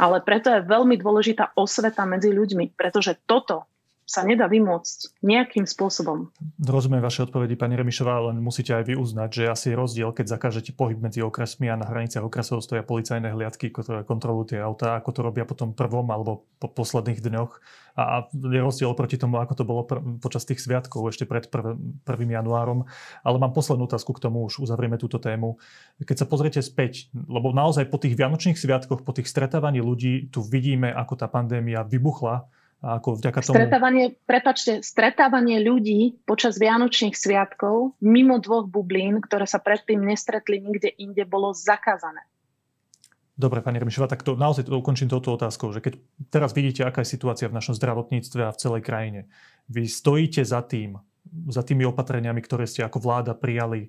Ale 0.00 0.24
preto 0.24 0.48
je 0.52 0.64
veľmi 0.64 0.96
dôležitá 0.96 1.56
osveta 1.56 2.04
medzi 2.08 2.32
ľuďmi, 2.32 2.72
pretože 2.74 3.20
toto 3.24 3.69
sa 4.10 4.26
nedá 4.26 4.50
vymôcť 4.50 5.22
nejakým 5.22 5.70
spôsobom. 5.70 6.34
Rozumiem 6.58 6.98
vaše 6.98 7.22
odpovedi, 7.22 7.54
pani 7.54 7.78
Remišová, 7.78 8.26
len 8.26 8.42
musíte 8.42 8.74
aj 8.74 8.90
vy 8.90 8.94
uznať, 8.98 9.30
že 9.30 9.44
asi 9.46 9.70
je 9.70 9.78
rozdiel, 9.78 10.10
keď 10.10 10.34
zakážete 10.34 10.74
pohyb 10.74 10.98
medzi 10.98 11.22
okresmi 11.22 11.70
a 11.70 11.78
na 11.78 11.86
hraniciach 11.86 12.26
okresov 12.26 12.58
stoja 12.66 12.82
policajné 12.82 13.30
hliadky, 13.30 13.70
ktoré 13.70 14.02
kontrolujú 14.02 14.58
tie 14.58 14.58
autá, 14.58 14.98
ako 14.98 15.10
to 15.14 15.20
robia 15.22 15.46
potom 15.46 15.70
prvom 15.78 16.10
alebo 16.10 16.42
po 16.58 16.66
posledných 16.66 17.22
dňoch. 17.22 17.62
A 17.94 18.26
je 18.32 18.58
rozdiel 18.58 18.90
proti 18.98 19.14
tomu, 19.14 19.38
ako 19.38 19.54
to 19.54 19.64
bolo 19.66 19.82
pr- 19.86 20.02
počas 20.18 20.42
tých 20.42 20.58
sviatkov, 20.58 21.06
ešte 21.10 21.26
pred 21.26 21.46
1. 21.46 22.02
januárom. 22.10 22.90
Ale 23.22 23.36
mám 23.38 23.54
poslednú 23.54 23.86
otázku 23.86 24.10
k 24.18 24.26
tomu, 24.26 24.42
už 24.46 24.58
uzavrieme 24.62 24.98
túto 24.98 25.22
tému. 25.22 25.58
Keď 26.02 26.16
sa 26.24 26.26
pozriete 26.26 26.58
späť, 26.66 27.14
lebo 27.14 27.54
naozaj 27.54 27.86
po 27.86 27.98
tých 28.02 28.18
vianočných 28.18 28.58
sviatkoch, 28.58 29.06
po 29.06 29.12
tých 29.14 29.30
stretávaní 29.30 29.78
ľudí, 29.78 30.30
tu 30.34 30.42
vidíme, 30.42 30.90
ako 30.90 31.14
tá 31.14 31.30
pandémia 31.30 31.86
vybuchla 31.86 32.50
ako 32.80 33.20
vďaka 33.20 33.38
tomu... 33.44 33.54
Stretávanie, 33.60 34.04
prepačte, 34.24 34.80
stretávanie 34.80 35.60
ľudí 35.60 36.16
počas 36.24 36.56
Vianočných 36.56 37.12
sviatkov 37.12 38.00
mimo 38.00 38.40
dvoch 38.40 38.64
bublín, 38.64 39.20
ktoré 39.20 39.44
sa 39.44 39.60
predtým 39.60 40.00
nestretli 40.00 40.64
nikde 40.64 40.88
inde, 40.96 41.28
bolo 41.28 41.52
zakázané. 41.52 42.24
Dobre, 43.36 43.64
pani 43.64 43.80
Remišová, 43.80 44.04
tak 44.04 44.20
to, 44.20 44.36
naozaj 44.36 44.68
to 44.68 44.76
ukončím 44.76 45.08
touto 45.08 45.32
otázkou, 45.32 45.72
že 45.72 45.80
keď 45.80 45.96
teraz 46.28 46.52
vidíte, 46.52 46.84
aká 46.84 47.00
je 47.04 47.12
situácia 47.16 47.48
v 47.48 47.56
našom 47.56 47.72
zdravotníctve 47.72 48.40
a 48.44 48.52
v 48.52 48.60
celej 48.60 48.82
krajine, 48.84 49.20
vy 49.68 49.88
stojíte 49.88 50.44
za 50.44 50.60
tým, 50.60 51.00
za 51.48 51.64
tými 51.64 51.88
opatreniami, 51.88 52.40
ktoré 52.44 52.68
ste 52.68 52.84
ako 52.84 53.00
vláda 53.00 53.32
prijali 53.32 53.88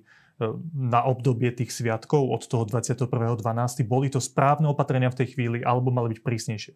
na 0.72 1.04
obdobie 1.04 1.52
tých 1.52 1.68
sviatkov 1.68 2.32
od 2.32 2.48
toho 2.48 2.64
21.12. 2.64 3.84
Boli 3.84 4.08
to 4.08 4.24
správne 4.24 4.72
opatrenia 4.72 5.12
v 5.12 5.20
tej 5.20 5.36
chvíli 5.36 5.60
alebo 5.60 5.92
mali 5.92 6.16
byť 6.16 6.20
prísnejšie? 6.24 6.72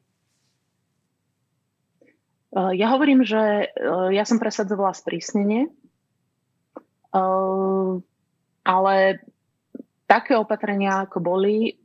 E, 2.57 2.81
ja 2.81 2.89
hovorím, 2.97 3.21
že 3.21 3.69
e, 3.69 4.17
ja 4.17 4.25
som 4.25 4.41
presadzovala 4.41 4.97
sprísnenie, 4.97 5.69
ale 8.67 9.25
také 10.05 10.37
opatrenia, 10.37 11.09
ako 11.09 11.19
boli, 11.25 11.81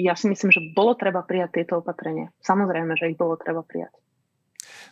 ja 0.00 0.16
si 0.16 0.32
myslím, 0.32 0.48
že 0.48 0.72
bolo 0.72 0.96
treba 0.96 1.20
prijať 1.20 1.60
tieto 1.60 1.84
opatrenia. 1.84 2.32
Samozrejme, 2.40 2.96
že 2.96 3.12
ich 3.12 3.20
bolo 3.20 3.36
treba 3.36 3.60
prijať. 3.60 3.92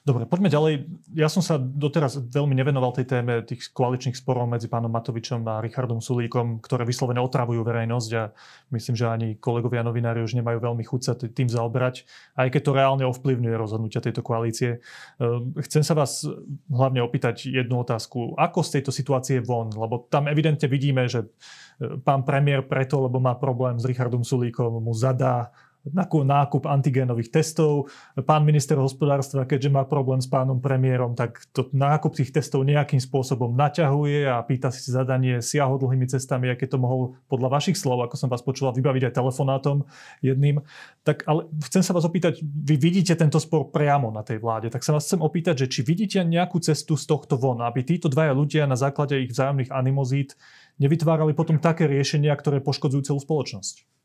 Dobre, 0.01 0.25
poďme 0.25 0.49
ďalej. 0.49 0.73
Ja 1.13 1.29
som 1.29 1.45
sa 1.45 1.61
doteraz 1.61 2.17
veľmi 2.17 2.57
nevenoval 2.57 2.97
tej 2.97 3.05
téme 3.05 3.45
tých 3.45 3.69
koaličných 3.69 4.17
sporov 4.17 4.49
medzi 4.49 4.65
pánom 4.65 4.89
Matovičom 4.89 5.45
a 5.45 5.61
Richardom 5.61 6.01
Sulíkom, 6.01 6.57
ktoré 6.65 6.89
vyslovene 6.89 7.21
otravujú 7.21 7.61
verejnosť 7.61 8.11
a 8.17 8.33
myslím, 8.73 8.97
že 8.97 9.05
ani 9.05 9.29
kolegovia 9.37 9.85
novinári 9.85 10.25
už 10.25 10.41
nemajú 10.41 10.57
veľmi 10.57 10.81
chuť 10.89 11.01
sa 11.05 11.13
tým 11.21 11.53
zaoberať, 11.53 12.09
aj 12.33 12.49
keď 12.49 12.63
to 12.65 12.73
reálne 12.73 13.05
ovplyvňuje 13.13 13.53
rozhodnutia 13.61 14.01
tejto 14.01 14.25
koalície. 14.25 14.81
Ehm, 15.21 15.53
chcem 15.69 15.85
sa 15.85 15.93
vás 15.93 16.25
hlavne 16.73 17.05
opýtať 17.05 17.53
jednu 17.53 17.85
otázku. 17.85 18.41
Ako 18.41 18.65
z 18.65 18.81
tejto 18.81 18.97
situácie 18.97 19.45
von? 19.45 19.69
Lebo 19.69 20.09
tam 20.09 20.33
evidentne 20.33 20.65
vidíme, 20.65 21.13
že 21.13 21.29
e, 21.77 22.01
pán 22.01 22.25
premiér 22.25 22.65
preto, 22.65 23.05
lebo 23.05 23.21
má 23.21 23.37
problém 23.37 23.77
s 23.77 23.85
Richardom 23.85 24.25
Sulíkom, 24.25 24.81
mu 24.81 24.97
zadá 24.97 25.53
nákup 25.89 26.69
antigénových 26.69 27.33
testov. 27.33 27.89
Pán 28.15 28.45
minister 28.45 28.77
hospodárstva, 28.77 29.49
keďže 29.49 29.73
má 29.73 29.89
problém 29.89 30.21
s 30.21 30.29
pánom 30.29 30.61
premiérom, 30.61 31.17
tak 31.17 31.41
to 31.57 31.73
nákup 31.73 32.13
tých 32.13 32.37
testov 32.37 32.69
nejakým 32.69 33.01
spôsobom 33.01 33.57
naťahuje 33.57 34.29
a 34.29 34.45
pýta 34.45 34.69
si 34.69 34.93
zadanie 34.93 35.41
siahodlhými 35.41 36.05
cestami, 36.05 36.53
aké 36.53 36.69
to 36.69 36.77
mohol 36.77 37.17
podľa 37.33 37.49
vašich 37.57 37.81
slov, 37.81 38.05
ako 38.05 38.17
som 38.21 38.29
vás 38.29 38.45
počula, 38.45 38.77
vybaviť 38.77 39.09
aj 39.09 39.17
telefonátom 39.17 39.89
jedným. 40.21 40.61
Tak 41.03 41.25
ale 41.25 41.49
chcem 41.65 41.81
sa 41.81 41.97
vás 41.97 42.05
opýtať, 42.05 42.45
vy 42.45 42.77
vidíte 42.77 43.17
tento 43.17 43.41
spor 43.41 43.73
priamo 43.73 44.13
na 44.13 44.21
tej 44.21 44.39
vláde, 44.39 44.69
tak 44.69 44.85
sa 44.85 44.93
vás 44.93 45.09
chcem 45.09 45.25
opýtať, 45.25 45.65
že 45.65 45.71
či 45.73 45.81
vidíte 45.81 46.21
nejakú 46.21 46.61
cestu 46.61 47.01
z 47.01 47.09
tohto 47.09 47.41
von, 47.41 47.65
aby 47.65 47.81
títo 47.81 48.13
dvaja 48.13 48.37
ľudia 48.37 48.69
na 48.69 48.77
základe 48.77 49.17
ich 49.17 49.33
vzájomných 49.33 49.73
animozít 49.73 50.37
nevytvárali 50.81 51.37
potom 51.37 51.61
také 51.61 51.85
riešenia, 51.85 52.33
ktoré 52.33 52.65
poškodzujú 52.65 53.13
celú 53.13 53.21
spoločnosť. 53.21 54.00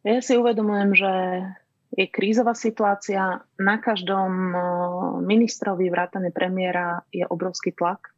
Ja 0.00 0.24
si 0.24 0.32
uvedomujem, 0.32 0.96
že 0.96 1.12
je 1.92 2.06
krízová 2.08 2.56
situácia. 2.56 3.44
Na 3.60 3.76
každom 3.76 4.32
ministrovi 5.20 5.92
vrátane 5.92 6.32
premiéra 6.32 7.04
je 7.12 7.26
obrovský 7.28 7.76
tlak. 7.76 8.08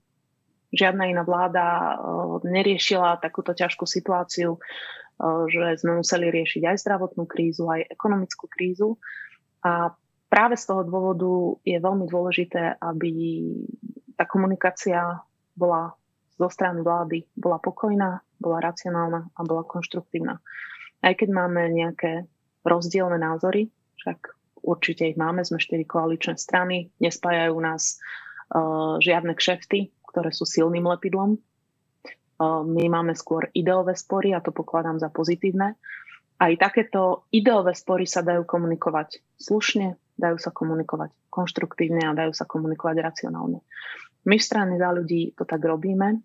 Žiadna 0.71 1.11
iná 1.11 1.27
vláda 1.27 1.99
neriešila 2.47 3.18
takúto 3.18 3.53
ťažkú 3.53 3.83
situáciu, 3.85 4.62
že 5.51 5.83
sme 5.83 6.01
museli 6.01 6.31
riešiť 6.31 6.62
aj 6.71 6.77
zdravotnú 6.87 7.27
krízu, 7.27 7.66
aj 7.66 7.90
ekonomickú 7.90 8.47
krízu. 8.47 8.97
A 9.66 9.90
práve 10.31 10.55
z 10.55 10.64
toho 10.71 10.87
dôvodu 10.87 11.59
je 11.66 11.77
veľmi 11.83 12.07
dôležité, 12.07 12.79
aby 12.79 13.11
tá 14.14 14.25
komunikácia 14.25 15.18
bola 15.59 15.99
zo 16.38 16.47
strany 16.47 16.81
vlády 16.81 17.27
bola 17.35 17.59
pokojná, 17.59 18.23
bola 18.38 18.59
racionálna 18.62 19.35
a 19.35 19.40
bola 19.42 19.66
konštruktívna 19.66 20.38
aj 21.03 21.12
keď 21.19 21.29
máme 21.35 21.67
nejaké 21.75 22.25
rozdielne 22.62 23.19
názory, 23.19 23.69
však 23.99 24.19
určite 24.62 25.11
ich 25.11 25.19
máme, 25.19 25.43
sme 25.43 25.59
štyri 25.59 25.83
koaličné 25.83 26.38
strany, 26.38 26.95
nespájajú 27.03 27.59
nás 27.59 27.99
uh, 28.55 28.97
žiadne 29.03 29.35
kšefty, 29.35 29.91
ktoré 30.07 30.31
sú 30.31 30.47
silným 30.47 30.87
lepidlom. 30.87 31.37
Uh, 32.38 32.62
my 32.62 32.87
máme 32.87 33.12
skôr 33.19 33.51
ideové 33.53 33.99
spory 33.99 34.33
a 34.33 34.41
to 34.43 34.55
pokladám 34.55 35.03
za 35.03 35.11
pozitívne. 35.11 35.75
Aj 36.38 36.53
takéto 36.59 37.27
ideové 37.31 37.75
spory 37.75 38.07
sa 38.07 38.23
dajú 38.23 38.43
komunikovať 38.47 39.23
slušne, 39.38 39.99
dajú 40.19 40.38
sa 40.38 40.51
komunikovať 40.51 41.11
konštruktívne 41.31 42.03
a 42.07 42.17
dajú 42.19 42.35
sa 42.35 42.47
komunikovať 42.47 42.97
racionálne. 42.99 43.62
My 44.23 44.38
v 44.38 44.47
strane 44.47 44.75
za 44.79 44.91
ľudí 44.95 45.35
to 45.35 45.43
tak 45.43 45.62
robíme 45.62 46.23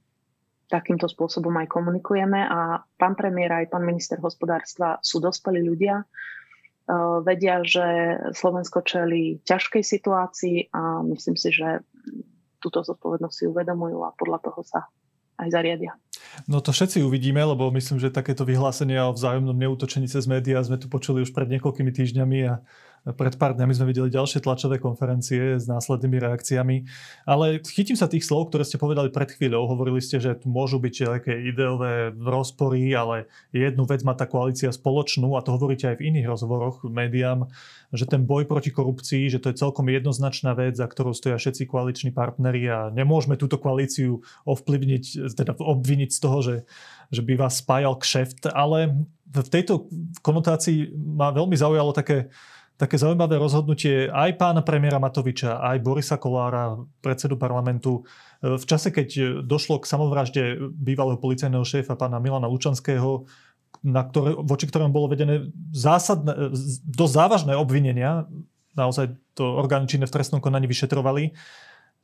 takýmto 0.67 1.07
spôsobom 1.07 1.51
aj 1.63 1.71
komunikujeme 1.71 2.43
a 2.43 2.83
pán 2.99 3.15
premiér 3.15 3.63
aj 3.63 3.71
pán 3.71 3.87
minister 3.87 4.19
hospodárstva 4.19 4.99
sú 4.99 5.23
dospelí 5.23 5.63
ľudia, 5.63 6.03
uh, 6.03 7.23
vedia, 7.23 7.63
že 7.63 8.19
Slovensko 8.35 8.83
čeli 8.83 9.39
ťažkej 9.47 9.83
situácii 9.83 10.57
a 10.75 11.03
myslím 11.07 11.35
si, 11.39 11.49
že 11.55 11.83
túto 12.59 12.83
zodpovednosť 12.83 13.35
si 13.35 13.45
uvedomujú 13.47 14.03
a 14.03 14.15
podľa 14.17 14.39
toho 14.43 14.61
sa 14.65 14.81
aj 15.37 15.49
zariadia. 15.53 15.93
No 16.45 16.61
to 16.61 16.73
všetci 16.73 17.01
uvidíme, 17.01 17.39
lebo 17.41 17.69
myslím, 17.73 17.97
že 18.01 18.13
takéto 18.13 18.43
vyhlásenia 18.45 19.09
o 19.09 19.15
vzájomnom 19.15 19.55
neútočení 19.57 20.09
cez 20.09 20.25
médiá 20.25 20.61
sme 20.61 20.77
tu 20.77 20.89
počuli 20.89 21.23
už 21.23 21.33
pred 21.33 21.49
niekoľkými 21.57 21.89
týždňami 21.93 22.37
a 22.45 22.61
pred 23.15 23.33
pár 23.39 23.55
dňami 23.55 23.73
sme 23.77 23.89
videli 23.93 24.11
ďalšie 24.11 24.43
tlačové 24.43 24.81
konferencie 24.81 25.55
s 25.55 25.69
následnými 25.69 26.17
reakciami. 26.19 26.83
Ale 27.23 27.63
chytím 27.63 27.95
sa 27.95 28.11
tých 28.11 28.27
slov, 28.27 28.51
ktoré 28.51 28.67
ste 28.67 28.81
povedali 28.81 29.13
pred 29.13 29.31
chvíľou. 29.31 29.69
Hovorili 29.69 30.03
ste, 30.03 30.19
že 30.19 30.35
tu 30.35 30.51
môžu 30.51 30.81
byť 30.81 30.95
nejaké 31.07 31.33
ideové 31.47 32.11
rozpory, 32.17 32.91
ale 32.91 33.31
jednu 33.55 33.87
vec 33.87 34.03
má 34.03 34.11
tá 34.17 34.27
koalícia 34.27 34.73
spoločnú 34.73 35.39
a 35.39 35.43
to 35.45 35.55
hovoríte 35.55 35.87
aj 35.87 36.01
v 36.01 36.11
iných 36.11 36.27
rozhovoroch 36.27 36.83
médiám, 36.83 37.47
že 37.95 38.09
ten 38.09 38.27
boj 38.27 38.43
proti 38.43 38.73
korupcii, 38.73 39.31
že 39.31 39.39
to 39.39 39.53
je 39.53 39.59
celkom 39.59 39.87
jednoznačná 39.87 40.51
vec, 40.57 40.75
za 40.75 40.89
ktorou 40.89 41.15
stoja 41.15 41.39
všetci 41.39 41.69
koaliční 41.69 42.11
partneri 42.11 42.67
a 42.67 42.91
nemôžeme 42.91 43.39
túto 43.39 43.55
koalíciu 43.55 44.19
ovplyvniť, 44.43 45.35
teda 45.37 45.55
obviniť 45.55 46.09
z 46.11 46.19
toho, 46.19 46.37
že, 46.43 46.55
že 47.13 47.21
by 47.23 47.33
vás 47.39 47.63
spájal 47.63 47.95
kšeft, 47.95 48.51
ale 48.51 49.07
v 49.27 49.49
tejto 49.51 49.91
konotácii 50.23 50.95
ma 50.95 51.35
veľmi 51.35 51.55
zaujalo 51.55 51.91
také 51.91 52.31
také 52.77 52.95
zaujímavé 53.01 53.41
rozhodnutie 53.41 54.05
aj 54.07 54.37
pána 54.37 54.61
premiéra 54.61 55.01
Matoviča, 55.01 55.57
aj 55.57 55.81
Borisa 55.81 56.21
Kolára, 56.21 56.77
predsedu 57.01 57.33
parlamentu, 57.33 58.05
e, 58.41 58.55
v 58.55 58.65
čase, 58.69 58.93
keď 58.93 59.41
došlo 59.41 59.81
k 59.81 59.89
samovražde 59.89 60.43
bývalého 60.77 61.17
policajného 61.17 61.65
šéfa 61.65 61.97
pána 61.97 62.21
Milana 62.21 62.45
Lučanského, 62.45 63.25
na 63.81 64.05
ktoré, 64.05 64.37
voči 64.37 64.69
ktorom 64.69 64.93
bolo 64.93 65.09
vedené 65.09 65.49
zásadné, 65.73 66.53
dosť 66.85 67.13
závažné 67.13 67.53
obvinenia, 67.57 68.29
naozaj 68.77 69.17
to 69.33 69.57
orgány 69.57 69.89
v 69.89 70.13
trestnom 70.13 70.41
konaní 70.41 70.69
vyšetrovali, 70.69 71.33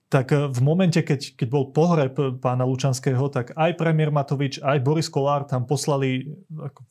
tak 0.10 0.30
v 0.30 0.60
momente, 0.62 1.02
keď, 1.02 1.34
keď 1.34 1.48
bol 1.50 1.74
pohreb 1.74 2.14
pána 2.38 2.70
Lučanského, 2.70 3.34
tak 3.34 3.58
aj 3.58 3.74
premiér 3.74 4.14
Matovič, 4.14 4.62
aj 4.62 4.78
Boris 4.86 5.10
Kolár 5.10 5.50
tam 5.50 5.66
poslali 5.66 6.30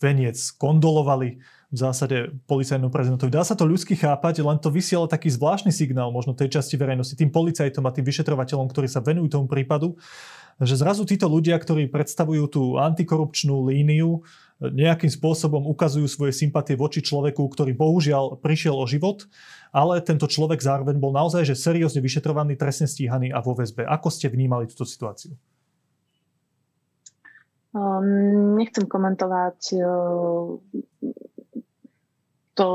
veniec, 0.02 0.34
kondolovali 0.58 1.38
v 1.72 1.76
zásade 1.80 2.36
policajnom 2.44 2.92
prezidentovi. 2.92 3.32
Dá 3.32 3.40
sa 3.40 3.56
to 3.56 3.64
ľudsky 3.64 3.96
chápať, 3.96 4.44
len 4.44 4.60
to 4.60 4.68
vysiela 4.68 5.08
taký 5.08 5.32
zvláštny 5.32 5.72
signál 5.72 6.12
možno 6.12 6.36
tej 6.36 6.52
časti 6.52 6.76
verejnosti, 6.76 7.16
tým 7.16 7.32
policajtom 7.32 7.80
a 7.88 7.94
tým 7.96 8.04
vyšetrovateľom, 8.04 8.68
ktorí 8.68 8.92
sa 8.92 9.00
venujú 9.00 9.32
tomu 9.32 9.48
prípadu, 9.48 9.96
že 10.60 10.76
zrazu 10.76 11.08
títo 11.08 11.32
ľudia, 11.32 11.56
ktorí 11.56 11.88
predstavujú 11.88 12.44
tú 12.52 12.62
antikorupčnú 12.76 13.72
líniu, 13.72 14.20
nejakým 14.60 15.10
spôsobom 15.10 15.66
ukazujú 15.66 16.06
svoje 16.06 16.36
sympatie 16.36 16.78
voči 16.78 17.02
človeku, 17.02 17.40
ktorý 17.40 17.74
bohužiaľ 17.74 18.38
prišiel 18.38 18.76
o 18.76 18.86
život, 18.86 19.26
ale 19.74 19.98
tento 20.04 20.28
človek 20.28 20.60
zároveň 20.60 21.00
bol 21.00 21.10
naozaj 21.10 21.48
že 21.48 21.58
seriózne 21.58 21.98
vyšetrovaný, 21.98 22.54
trestne 22.54 22.86
stíhaný 22.86 23.34
a 23.34 23.42
vo 23.42 23.56
väzbe. 23.56 23.82
Ako 23.88 24.12
ste 24.12 24.30
vnímali 24.30 24.70
túto 24.70 24.86
situáciu? 24.86 25.34
Um, 27.72 28.60
nechcem 28.60 28.84
komentovať 28.84 29.80
uh, 29.80 30.60
to 32.54 32.66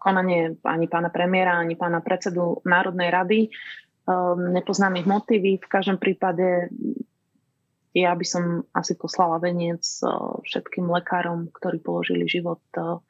konanie 0.00 0.56
ani 0.64 0.88
pána 0.88 1.12
premiéra, 1.12 1.60
ani 1.60 1.76
pána 1.76 2.00
predsedu 2.00 2.64
Národnej 2.64 3.12
rady. 3.12 3.40
Um, 4.08 4.56
nepoznám 4.56 4.96
ich 4.96 5.06
motívy. 5.06 5.60
V 5.60 5.68
každom 5.68 6.00
prípade 6.00 6.72
ja 7.92 8.16
by 8.16 8.24
som 8.24 8.64
asi 8.72 8.96
poslala 8.96 9.36
veniec 9.36 9.84
uh, 10.00 10.40
všetkým 10.40 10.88
lekárom, 10.88 11.52
ktorí 11.52 11.84
položili 11.84 12.24
život 12.24 12.64
uh, 12.80 13.04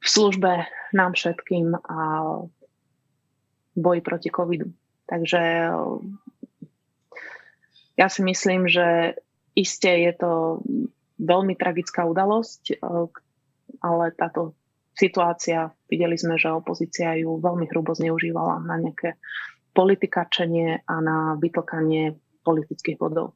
v 0.00 0.06
službe 0.08 0.64
nám 0.96 1.12
všetkým 1.12 1.76
a 1.76 2.00
boji 3.76 4.00
proti 4.00 4.32
covidu. 4.32 4.72
Takže 5.04 5.68
uh, 5.68 6.00
ja 8.00 8.08
si 8.08 8.24
myslím, 8.24 8.64
že 8.72 9.20
iste 9.52 9.92
je 9.92 10.12
to 10.16 10.64
veľmi 11.20 11.52
tragická 11.52 12.08
udalosť, 12.08 12.80
ale 13.84 14.04
táto 14.16 14.56
situácia, 15.00 15.72
videli 15.88 16.20
sme, 16.20 16.36
že 16.36 16.52
opozícia 16.52 17.16
ju 17.16 17.40
veľmi 17.40 17.64
hrubo 17.72 17.96
zneužívala 17.96 18.60
na 18.60 18.76
nejaké 18.76 19.16
politikačenie 19.72 20.84
a 20.84 20.94
na 21.00 21.40
vytlkanie 21.40 22.20
politických 22.44 23.00
bodov. 23.00 23.32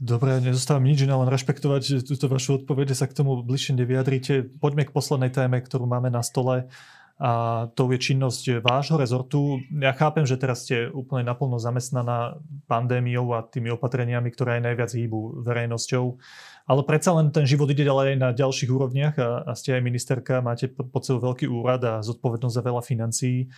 Dobre, 0.00 0.40
nezostáva 0.40 0.80
mi 0.80 0.96
nič 0.96 1.04
iné, 1.04 1.12
len 1.12 1.28
rešpektovať 1.28 2.08
túto 2.08 2.24
vašu 2.24 2.64
odpoveď, 2.64 2.96
že 2.96 3.04
sa 3.04 3.06
k 3.06 3.20
tomu 3.20 3.36
bližšie 3.44 3.76
nevyjadrite. 3.76 4.48
Poďme 4.56 4.88
k 4.88 4.96
poslednej 4.96 5.28
téme, 5.28 5.60
ktorú 5.60 5.84
máme 5.84 6.08
na 6.08 6.24
stole 6.24 6.72
a 7.20 7.68
to 7.76 7.92
je 7.92 8.00
činnosť 8.00 8.64
vášho 8.64 8.96
rezortu. 8.96 9.60
Ja 9.68 9.92
chápem, 9.92 10.24
že 10.24 10.40
teraz 10.40 10.64
ste 10.64 10.88
úplne 10.88 11.28
naplno 11.28 11.60
zamestnaná 11.60 12.40
pandémiou 12.64 13.36
a 13.36 13.44
tými 13.44 13.68
opatreniami, 13.76 14.32
ktoré 14.32 14.56
aj 14.56 14.72
najviac 14.72 14.90
hýbu 14.96 15.44
verejnosťou. 15.44 16.16
Ale 16.64 16.80
predsa 16.88 17.12
len 17.12 17.28
ten 17.28 17.44
život 17.44 17.68
ide 17.68 17.84
ďalej 17.84 18.16
na 18.16 18.32
ďalších 18.32 18.72
úrovniach 18.72 19.20
a, 19.20 19.44
a 19.44 19.52
ste 19.52 19.76
aj 19.76 19.84
ministerka, 19.84 20.40
máte 20.40 20.72
pod 20.72 21.04
sebou 21.04 21.28
veľký 21.28 21.44
úrad 21.44 21.84
a 21.84 22.00
zodpovednosť 22.00 22.56
za 22.56 22.64
veľa 22.64 22.80
financií. 22.80 23.52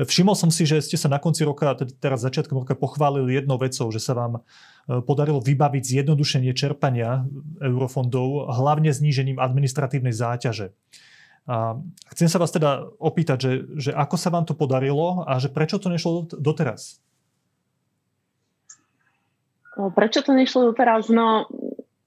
Všimol 0.00 0.32
som 0.32 0.48
si, 0.48 0.64
že 0.64 0.80
ste 0.80 0.96
sa 0.96 1.12
na 1.12 1.20
konci 1.20 1.44
roka, 1.44 1.68
teda 1.76 1.92
teraz 2.00 2.24
začiatkom 2.24 2.64
roka, 2.64 2.72
pochválili 2.72 3.36
jednou 3.36 3.60
vecou, 3.60 3.92
že 3.92 4.00
sa 4.00 4.16
vám 4.16 4.40
e, 4.40 5.04
podarilo 5.04 5.36
vybaviť 5.36 5.84
zjednodušenie 5.84 6.56
čerpania 6.56 7.28
eurofondov, 7.60 8.48
hlavne 8.56 8.88
znížením 8.88 9.36
administratívnej 9.36 10.16
záťaže. 10.16 10.72
A 11.42 11.74
chcem 12.14 12.30
sa 12.30 12.38
vás 12.38 12.54
teda 12.54 12.86
opýtať, 13.02 13.38
že, 13.42 13.52
že 13.74 13.90
ako 13.90 14.14
sa 14.14 14.30
vám 14.30 14.46
to 14.46 14.54
podarilo 14.54 15.26
a 15.26 15.42
že 15.42 15.50
prečo 15.50 15.82
to 15.82 15.90
nešlo 15.90 16.30
doteraz? 16.30 17.02
Prečo 19.74 20.22
to 20.22 20.36
nešlo 20.36 20.70
doteraz? 20.70 21.10
No, 21.10 21.50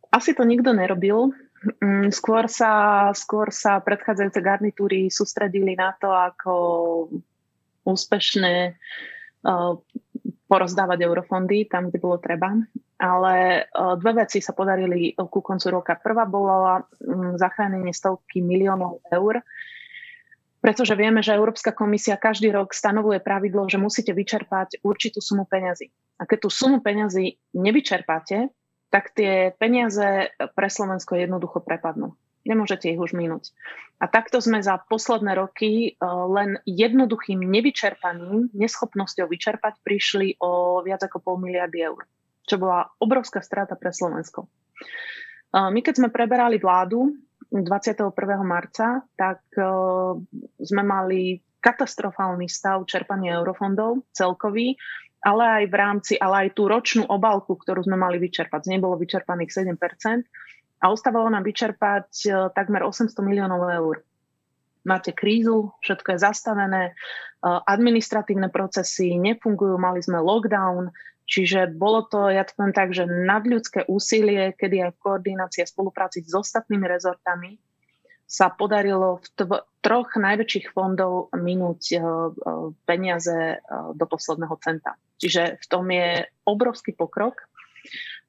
asi 0.07 0.31
to 0.31 0.47
nikto 0.47 0.71
nerobil. 0.71 1.35
Mm, 1.81 2.13
skôr 2.13 2.45
sa, 2.47 3.09
skôr 3.17 3.49
sa 3.49 3.81
predchádzajúce 3.81 4.39
garnitúry 4.39 5.09
sústredili 5.09 5.73
na 5.73 5.97
to, 5.97 6.13
ako 6.13 6.53
úspešné 7.85 8.77
porozdávať 10.45 10.99
eurofondy 11.05 11.65
tam, 11.65 11.89
kde 11.89 11.99
bolo 12.01 12.17
treba. 12.21 12.53
Ale 12.95 13.67
dve 13.99 14.11
veci 14.23 14.39
sa 14.39 14.55
podarili 14.55 15.11
ku 15.19 15.43
koncu 15.43 15.67
roka. 15.67 15.99
Prvá 15.99 16.23
bola 16.23 16.79
mm, 16.79 17.35
zachránenie 17.35 17.91
stovky 17.91 18.39
miliónov 18.39 19.03
eur, 19.11 19.43
pretože 20.63 20.95
vieme, 20.97 21.19
že 21.19 21.35
Európska 21.35 21.75
komisia 21.75 22.15
každý 22.15 22.49
rok 22.55 22.71
stanovuje 22.73 23.19
pravidlo, 23.19 23.67
že 23.67 23.77
musíte 23.77 24.15
vyčerpať 24.15 24.81
určitú 24.81 25.19
sumu 25.19 25.45
peňazí. 25.45 25.91
A 26.17 26.25
keď 26.25 26.47
tú 26.47 26.49
sumu 26.49 26.79
peňazí 26.79 27.37
nevyčerpáte, 27.53 28.49
tak 28.89 29.11
tie 29.11 29.51
peniaze 29.59 30.31
pre 30.55 30.67
Slovensko 30.71 31.19
jednoducho 31.19 31.59
prepadnú. 31.59 32.15
Nemôžete 32.47 32.89
ich 32.89 33.01
už 33.01 33.11
minúť. 33.11 33.51
A 33.99 34.07
takto 34.07 34.39
sme 34.39 34.63
za 34.63 34.79
posledné 34.79 35.35
roky 35.35 35.99
len 36.31 36.63
jednoduchým 36.63 37.43
nevyčerpaným, 37.43 38.55
neschopnosťou 38.55 39.27
vyčerpať 39.27 39.83
prišli 39.83 40.39
o 40.39 40.79
viac 40.79 41.03
ako 41.03 41.19
pol 41.19 41.35
miliardy 41.43 41.83
eur 41.83 42.07
čo 42.45 42.61
bola 42.61 42.87
obrovská 43.01 43.41
strata 43.41 43.73
pre 43.75 43.89
Slovensko. 43.89 44.45
My 45.53 45.79
keď 45.81 45.99
sme 45.99 46.09
preberali 46.13 46.61
vládu 46.61 47.15
21. 47.49 48.13
marca, 48.45 49.01
tak 49.17 49.41
sme 50.61 50.83
mali 50.85 51.41
katastrofálny 51.61 52.45
stav 52.45 52.85
čerpania 52.85 53.41
eurofondov 53.41 54.05
celkový, 54.13 54.77
ale 55.25 55.43
aj 55.61 55.63
v 55.65 55.75
rámci, 55.75 56.13
ale 56.21 56.45
aj 56.45 56.49
tú 56.53 56.69
ročnú 56.69 57.09
obálku, 57.09 57.57
ktorú 57.57 57.81
sme 57.81 57.97
mali 57.97 58.21
vyčerpať. 58.21 58.69
Z 58.69 58.69
nej 58.69 58.81
bolo 58.83 58.99
vyčerpaných 59.01 59.49
7% 59.49 59.73
a 60.83 60.85
ostávalo 60.93 61.31
nám 61.33 61.41
vyčerpať 61.41 62.29
takmer 62.53 62.85
800 62.85 63.15
miliónov 63.25 63.65
eur. 63.65 64.05
Máte 64.85 65.17
krízu, 65.17 65.73
všetko 65.81 66.13
je 66.13 66.19
zastavené, 66.21 66.83
administratívne 67.41 68.53
procesy 68.53 69.17
nefungujú, 69.17 69.81
mali 69.81 70.05
sme 70.05 70.21
lockdown, 70.21 70.93
Čiže 71.25 71.73
bolo 71.73 72.05
to, 72.05 72.29
ja 72.29 72.45
to 72.45 72.53
poviem 72.53 72.75
tak, 72.77 72.93
že 72.93 73.09
nadľudské 73.09 73.89
úsilie, 73.89 74.53
kedy 74.53 74.85
aj 74.85 74.91
v 74.93 75.01
koordinácii 75.01 75.65
a 75.65 75.71
spolupráci 75.71 76.21
s 76.21 76.37
ostatnými 76.37 76.85
rezortami 76.85 77.57
sa 78.25 78.49
podarilo 78.49 79.21
v 79.21 79.27
tv- 79.37 79.63
troch 79.81 80.09
najväčších 80.17 80.73
fondov 80.73 81.29
minúť 81.33 81.81
uh, 81.97 82.01
peniaze 82.89 83.57
uh, 83.57 83.93
do 83.93 84.05
posledného 84.05 84.53
centa. 84.61 84.97
Čiže 85.21 85.61
v 85.61 85.65
tom 85.69 85.85
je 85.89 86.25
obrovský 86.45 86.93
pokrok. 86.93 87.45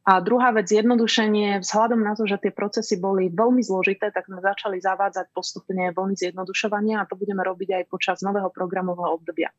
A 0.06 0.22
druhá 0.22 0.54
vec, 0.54 0.70
zjednodušenie, 0.70 1.58
vzhľadom 1.66 1.98
na 1.98 2.14
to, 2.14 2.30
že 2.30 2.38
tie 2.38 2.52
procesy 2.54 2.94
boli 2.94 3.26
veľmi 3.26 3.58
zložité, 3.58 4.14
tak 4.14 4.30
sme 4.30 4.38
začali 4.38 4.78
zavádzať 4.78 5.34
postupne 5.34 5.90
veľmi 5.90 6.14
zjednodušovania 6.14 7.02
a 7.02 7.08
to 7.10 7.18
budeme 7.18 7.42
robiť 7.42 7.82
aj 7.82 7.84
počas 7.90 8.22
nového 8.22 8.46
programového 8.54 9.18
obdobia. 9.18 9.50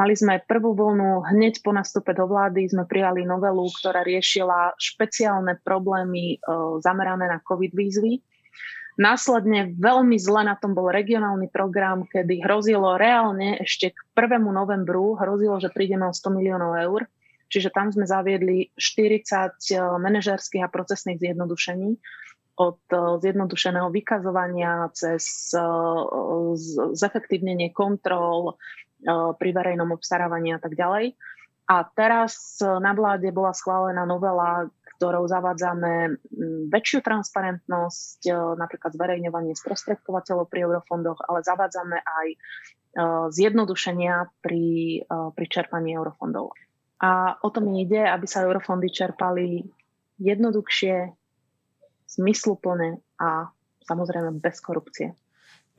Mali 0.00 0.16
sme 0.16 0.40
prvú 0.40 0.72
vlnu, 0.72 1.28
hneď 1.28 1.60
po 1.60 1.76
nastupe 1.76 2.16
do 2.16 2.24
vlády 2.24 2.64
sme 2.72 2.88
prijali 2.88 3.28
novelu, 3.28 3.68
ktorá 3.68 4.00
riešila 4.00 4.72
špeciálne 4.80 5.60
problémy 5.60 6.40
e, 6.40 6.48
zamerané 6.80 7.28
na 7.28 7.36
COVID 7.44 7.76
výzvy. 7.76 8.24
Následne 8.96 9.76
veľmi 9.76 10.16
zle 10.16 10.48
na 10.48 10.56
tom 10.56 10.72
bol 10.72 10.88
regionálny 10.88 11.52
program, 11.52 12.08
kedy 12.08 12.40
hrozilo 12.40 12.96
reálne 12.96 13.60
ešte 13.60 13.92
k 13.92 14.00
1. 14.16 14.40
novembru, 14.40 15.20
hrozilo, 15.20 15.60
že 15.60 15.68
prídeme 15.68 16.08
o 16.08 16.16
100 16.16 16.32
miliónov 16.32 16.80
eur. 16.80 17.04
Čiže 17.52 17.68
tam 17.68 17.92
sme 17.92 18.08
zaviedli 18.08 18.72
40 18.80 19.20
e, 19.20 19.84
manažerských 20.00 20.64
a 20.64 20.72
procesných 20.72 21.20
zjednodušení 21.20 22.00
od 22.56 22.80
e, 22.88 23.20
zjednodušeného 23.20 23.92
vykazovania 23.92 24.88
cez 24.96 25.52
zefektívnenie 26.96 27.68
kontrol, 27.76 28.56
pri 29.08 29.50
verejnom 29.56 29.90
obstarávaní 29.96 30.52
a 30.52 30.60
tak 30.60 30.76
ďalej. 30.76 31.16
A 31.70 31.86
teraz 31.86 32.58
e, 32.58 32.66
na 32.66 32.90
vláde 32.90 33.30
bola 33.30 33.54
schválená 33.54 34.02
novela, 34.02 34.66
ktorou 34.98 35.30
zavádzame 35.30 36.18
väčšiu 36.66 36.98
transparentnosť, 37.06 38.20
e, 38.26 38.34
napríklad 38.58 38.90
zverejňovanie 38.90 39.54
sprostredkovateľov 39.54 40.50
pri 40.50 40.66
eurofondoch, 40.66 41.22
ale 41.30 41.46
zavádzame 41.46 42.02
aj 42.02 42.26
e, 42.34 42.36
zjednodušenia 43.30 44.34
pri, 44.42 44.66
pri 45.06 45.46
čerpaní 45.46 45.94
eurofondov. 45.94 46.58
A 47.00 47.38
o 47.38 47.48
tom 47.54 47.70
ide, 47.78 48.02
aby 48.02 48.26
sa 48.26 48.42
eurofondy 48.42 48.90
čerpali 48.90 49.62
jednoduchšie, 50.18 51.14
zmysluplne 52.10 52.98
a 53.22 53.46
samozrejme 53.86 54.42
bez 54.42 54.58
korupcie. 54.58 55.14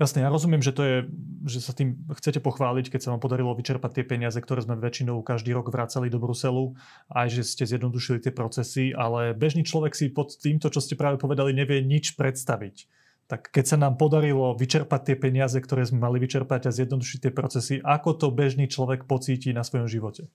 Jasne, 0.02 0.26
ja 0.26 0.34
rozumiem, 0.34 0.66
že 0.66 0.74
to 0.74 0.82
je, 0.82 0.98
že 1.46 1.62
sa 1.62 1.78
tým 1.78 1.94
chcete 2.18 2.42
pochváliť, 2.42 2.90
keď 2.90 3.00
sa 3.06 3.12
vám 3.14 3.22
podarilo 3.22 3.54
vyčerpať 3.54 4.02
tie 4.02 4.06
peniaze, 4.10 4.34
ktoré 4.42 4.66
sme 4.66 4.74
väčšinou 4.74 5.22
každý 5.22 5.54
rok 5.54 5.70
vracali 5.70 6.10
do 6.10 6.18
Bruselu, 6.18 6.74
aj 7.14 7.30
že 7.30 7.46
ste 7.46 7.70
zjednodušili 7.70 8.18
tie 8.18 8.34
procesy, 8.34 8.98
ale 8.98 9.38
bežný 9.38 9.62
človek 9.62 9.94
si 9.94 10.10
pod 10.10 10.34
týmto, 10.34 10.74
čo 10.74 10.82
ste 10.82 10.98
práve 10.98 11.22
povedali, 11.22 11.54
nevie 11.54 11.86
nič 11.86 12.18
predstaviť. 12.18 12.90
Tak 13.30 13.54
keď 13.54 13.66
sa 13.70 13.78
nám 13.78 14.02
podarilo 14.02 14.58
vyčerpať 14.58 15.14
tie 15.14 15.16
peniaze, 15.22 15.62
ktoré 15.62 15.86
sme 15.86 16.02
mali 16.02 16.18
vyčerpať 16.18 16.66
a 16.66 16.76
zjednodušiť 16.82 17.30
tie 17.30 17.34
procesy, 17.38 17.78
ako 17.78 18.18
to 18.18 18.34
bežný 18.34 18.66
človek 18.66 19.06
pocíti 19.06 19.54
na 19.54 19.62
svojom 19.62 19.86
živote? 19.86 20.34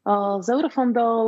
Z 0.00 0.46
eurofondov 0.48 1.22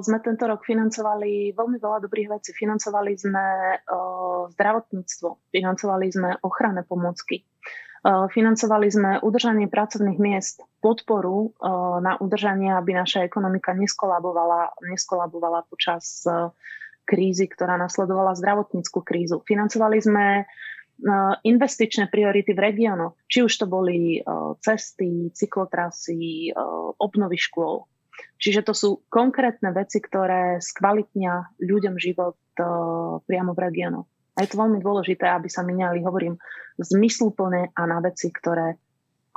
sme 0.00 0.16
tento 0.24 0.48
rok 0.48 0.64
financovali 0.64 1.52
veľmi 1.52 1.76
veľa 1.76 2.08
dobrých 2.08 2.40
vecí. 2.40 2.56
Financovali 2.56 3.12
sme 3.12 3.44
zdravotníctvo, 4.56 5.52
financovali 5.52 6.06
sme 6.08 6.40
ochranné 6.40 6.88
pomocky, 6.88 7.44
financovali 8.32 8.88
sme 8.88 9.10
udržanie 9.20 9.68
pracovných 9.68 10.16
miest, 10.16 10.64
podporu 10.80 11.52
na 12.00 12.16
udržanie, 12.16 12.72
aby 12.72 12.96
naša 12.96 13.28
ekonomika 13.28 13.76
neskolabovala, 13.76 14.72
neskolabovala 14.88 15.68
počas 15.68 16.24
krízy, 17.04 17.44
ktorá 17.44 17.76
nasledovala 17.76 18.32
zdravotníckú 18.40 19.04
krízu. 19.04 19.44
Financovali 19.44 20.00
sme 20.00 20.48
investičné 21.44 22.08
priority 22.08 22.56
v 22.56 22.72
regiónoch, 22.72 23.20
či 23.28 23.44
už 23.44 23.52
to 23.52 23.66
boli 23.68 24.24
cesty, 24.64 25.28
cyklotrasy, 25.36 26.56
obnovy 26.96 27.36
škôl. 27.36 27.84
Čiže 28.38 28.62
to 28.62 28.72
sú 28.74 28.90
konkrétne 29.10 29.74
veci, 29.74 29.98
ktoré 29.98 30.62
skvalitnia 30.62 31.50
ľuďom 31.58 31.98
život 31.98 32.38
uh, 32.58 33.18
priamo 33.26 33.52
v 33.52 33.62
regiónu. 33.66 34.00
A 34.38 34.46
je 34.46 34.54
to 34.54 34.62
veľmi 34.62 34.78
dôležité, 34.78 35.26
aby 35.26 35.50
sa 35.50 35.66
miniali, 35.66 35.98
hovorím, 36.06 36.38
zmysluplne 36.78 37.74
a 37.74 37.82
na 37.90 37.98
veci, 37.98 38.30
ktoré 38.30 38.78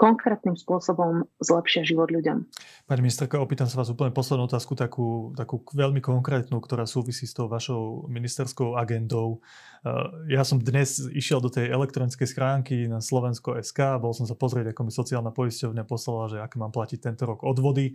konkrétnym 0.01 0.57
spôsobom 0.57 1.29
zlepšia 1.37 1.85
život 1.85 2.09
ľuďom. 2.09 2.49
Pani 2.89 3.01
ministerka, 3.05 3.37
opýtam 3.37 3.69
sa 3.69 3.77
vás 3.77 3.93
úplne 3.93 4.09
poslednú 4.09 4.49
otázku, 4.49 4.73
takú, 4.73 5.29
takú 5.37 5.61
veľmi 5.77 6.01
konkrétnu, 6.01 6.57
ktorá 6.57 6.89
súvisí 6.89 7.29
s 7.29 7.37
tou 7.37 7.45
vašou 7.45 8.09
ministerskou 8.09 8.81
agendou. 8.81 9.45
Eh, 9.85 10.33
ja 10.33 10.41
som 10.41 10.57
dnes 10.57 11.05
išiel 11.13 11.37
do 11.37 11.53
tej 11.53 11.69
elektronickej 11.69 12.27
schránky 12.33 12.89
na 12.89 12.97
Slovensko 12.97 13.61
SK, 13.61 14.01
bol 14.01 14.17
som 14.17 14.25
sa 14.25 14.33
pozrieť, 14.33 14.73
ako 14.73 14.89
mi 14.89 14.91
sociálna 14.93 15.29
poisťovňa 15.29 15.83
poslala, 15.85 16.33
že 16.33 16.37
aké 16.41 16.57
mám 16.57 16.73
platiť 16.73 16.97
tento 16.97 17.29
rok 17.29 17.45
odvody. 17.45 17.93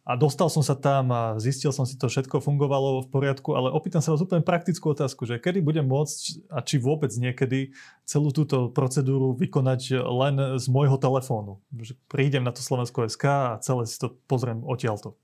A 0.00 0.16
dostal 0.16 0.48
som 0.48 0.64
sa 0.64 0.72
tam 0.72 1.12
a 1.12 1.36
zistil 1.36 1.70
som 1.76 1.84
si 1.84 1.94
to 2.00 2.08
všetko 2.08 2.40
fungovalo 2.40 3.04
v 3.04 3.10
poriadku, 3.12 3.52
ale 3.52 3.68
opýtam 3.68 4.00
sa 4.00 4.16
vás 4.16 4.24
úplne 4.24 4.40
praktickú 4.40 4.96
otázku, 4.96 5.28
že 5.28 5.36
kedy 5.36 5.60
budem 5.60 5.84
môcť 5.84 6.48
a 6.48 6.64
či 6.64 6.80
vôbec 6.80 7.12
niekedy 7.12 7.76
celú 8.08 8.32
túto 8.32 8.72
procedúru 8.72 9.36
vykonať 9.36 10.00
len 10.00 10.34
z 10.56 10.66
môjho 10.72 10.96
telefónu. 10.96 11.60
Že 11.76 12.00
prídem 12.08 12.42
na 12.48 12.50
to 12.50 12.64
Slovensko 12.64 13.04
SK 13.04 13.24
a 13.28 13.60
celé 13.60 13.84
si 13.84 14.00
to 14.00 14.16
pozriem 14.24 14.64
odtiaľto. 14.64 15.20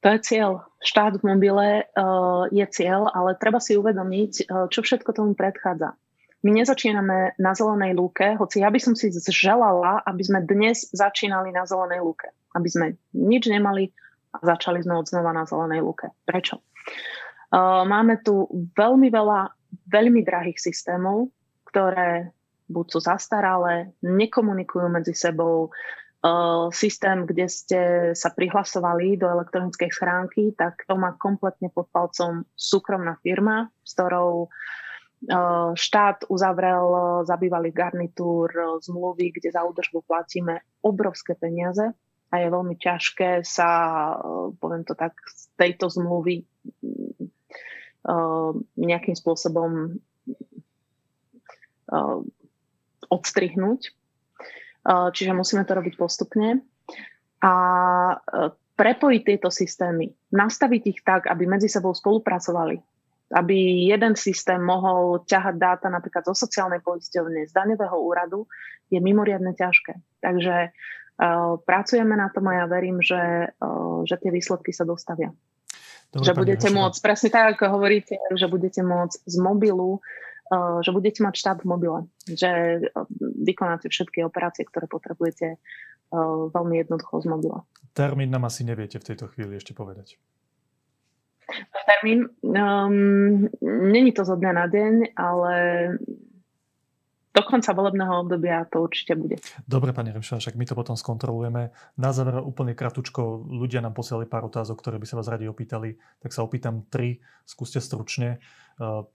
To 0.00 0.08
je 0.16 0.18
cieľ. 0.24 0.64
Štát 0.80 1.20
v 1.20 1.26
mobile 1.28 1.84
uh, 1.84 2.48
je 2.48 2.64
cieľ, 2.72 3.12
ale 3.12 3.36
treba 3.36 3.60
si 3.60 3.76
uvedomiť, 3.76 4.32
uh, 4.48 4.66
čo 4.72 4.80
všetko 4.80 5.12
tomu 5.12 5.36
predchádza. 5.36 5.92
My 6.40 6.56
nezačíname 6.56 7.36
na 7.36 7.52
zelenej 7.52 7.92
lúke, 8.00 8.32
hoci 8.40 8.64
ja 8.64 8.72
by 8.72 8.80
som 8.80 8.96
si 8.96 9.12
želala, 9.12 10.00
aby 10.08 10.22
sme 10.24 10.40
dnes 10.40 10.88
začínali 10.88 11.52
na 11.52 11.68
zelenej 11.68 12.00
lúke. 12.00 12.32
Aby 12.56 12.68
sme 12.68 12.86
nič 13.14 13.46
nemali 13.46 13.90
a 14.34 14.42
začali 14.42 14.82
sme 14.82 14.98
od 14.98 15.06
znova 15.06 15.34
na 15.34 15.46
zelenej 15.46 15.82
lúke. 15.82 16.10
Prečo? 16.22 16.62
Máme 17.86 18.22
tu 18.22 18.46
veľmi 18.78 19.10
veľa 19.10 19.50
veľmi 19.90 20.22
drahých 20.26 20.58
systémov, 20.58 21.30
ktoré 21.70 22.34
buď 22.70 22.86
sú 22.90 22.98
zastaralé, 23.02 23.94
nekomunikujú 24.02 24.86
medzi 24.90 25.14
sebou, 25.14 25.70
systém, 26.68 27.24
kde 27.24 27.46
ste 27.48 27.80
sa 28.12 28.28
prihlasovali 28.36 29.16
do 29.16 29.24
elektronickej 29.24 29.88
schránky, 29.88 30.52
tak 30.52 30.84
to 30.84 30.92
má 30.92 31.16
kompletne 31.16 31.72
pod 31.72 31.88
palcom 31.88 32.44
súkromná 32.52 33.16
firma, 33.24 33.72
s 33.80 33.96
ktorou 33.96 34.52
štát 35.72 36.28
uzavrel 36.28 36.84
za 37.24 37.40
bývalý 37.40 37.72
garnitúr 37.72 38.52
zmluvy, 38.84 39.32
kde 39.32 39.48
za 39.48 39.64
údržbu 39.64 40.04
platíme 40.04 40.60
obrovské 40.84 41.40
peniaze 41.40 41.88
a 42.30 42.34
je 42.38 42.48
veľmi 42.48 42.78
ťažké 42.78 43.42
sa, 43.42 43.68
poviem 44.62 44.86
to 44.86 44.94
tak, 44.94 45.18
z 45.26 45.42
tejto 45.58 45.90
zmluvy 45.90 46.46
nejakým 48.78 49.16
spôsobom 49.18 49.98
odstrihnúť 53.10 53.80
čiže 54.86 55.36
musíme 55.36 55.64
to 55.68 55.76
robiť 55.76 55.94
postupne. 55.96 56.64
A 57.40 57.52
prepojiť 58.76 59.22
tieto 59.24 59.48
systémy, 59.52 60.12
nastaviť 60.32 60.82
ich 60.88 61.00
tak, 61.04 61.28
aby 61.28 61.44
medzi 61.44 61.68
sebou 61.68 61.92
spolupracovali, 61.92 62.80
aby 63.36 63.88
jeden 63.88 64.16
systém 64.16 64.60
mohol 64.60 65.24
ťahať 65.24 65.54
dáta 65.56 65.86
napríklad 65.92 66.24
zo 66.28 66.36
sociálnej 66.36 66.80
poisťovne, 66.80 67.48
z 67.48 67.52
daňového 67.52 67.96
úradu, 67.96 68.48
je 68.88 69.00
mimoriadne 69.00 69.52
ťažké. 69.52 70.00
Takže 70.24 70.72
pracujeme 71.68 72.16
na 72.16 72.32
tom 72.32 72.48
a 72.48 72.64
ja 72.64 72.66
verím, 72.66 73.04
že, 73.04 73.52
uh, 73.52 74.00
že 74.08 74.16
tie 74.16 74.32
výsledky 74.32 74.72
sa 74.72 74.88
dostavia. 74.88 75.36
Dobre, 76.10 76.26
že 76.26 76.32
budete 76.32 76.68
môcť, 76.72 76.98
presne 77.04 77.28
tak, 77.30 77.54
ako 77.54 77.76
hovoríte, 77.76 78.18
že 78.34 78.50
budete 78.50 78.82
môcť 78.82 79.28
z 79.28 79.36
mobilu 79.38 80.02
Eh, 80.50 80.82
že 80.82 80.90
budete 80.90 81.22
mať 81.22 81.34
štát 81.38 81.58
v 81.62 81.70
mobile, 81.70 81.98
že 82.26 82.50
eh, 82.50 83.06
vykonáte 83.46 83.86
všetky 83.86 84.26
operácie, 84.26 84.66
ktoré 84.66 84.90
potrebujete 84.90 85.54
eh, 85.54 86.38
veľmi 86.50 86.74
jednoducho 86.82 87.22
z 87.22 87.26
mobila. 87.30 87.62
Termín 87.94 88.34
nám 88.34 88.50
asi 88.50 88.66
neviete 88.66 88.98
v 88.98 89.14
tejto 89.14 89.30
chvíli 89.30 89.62
ešte 89.62 89.78
povedať. 89.78 90.18
Termín? 91.86 92.34
Um, 92.42 93.46
není 93.62 94.10
to 94.10 94.26
zo 94.26 94.34
dňa 94.38 94.52
na 94.54 94.66
deň, 94.66 94.94
ale 95.14 95.54
do 97.30 97.42
konca 97.46 97.70
volebného 97.70 98.26
obdobia 98.26 98.66
to 98.66 98.82
určite 98.82 99.14
bude. 99.14 99.38
Dobre, 99.62 99.94
pani 99.94 100.10
Remšova, 100.10 100.42
však 100.42 100.58
my 100.58 100.64
to 100.66 100.74
potom 100.74 100.98
skontrolujeme. 100.98 101.70
Na 101.94 102.10
záver 102.10 102.42
úplne 102.42 102.74
kratučko, 102.74 103.46
ľudia 103.46 103.78
nám 103.78 103.94
posielali 103.94 104.26
pár 104.26 104.50
otázok, 104.50 104.74
ktoré 104.82 104.98
by 104.98 105.06
sa 105.06 105.18
vás 105.18 105.30
radi 105.30 105.46
opýtali, 105.46 105.94
tak 106.18 106.34
sa 106.34 106.42
opýtam 106.42 106.82
tri, 106.90 107.22
skúste 107.46 107.78
stručne. 107.78 108.42
Uh, 108.80 109.06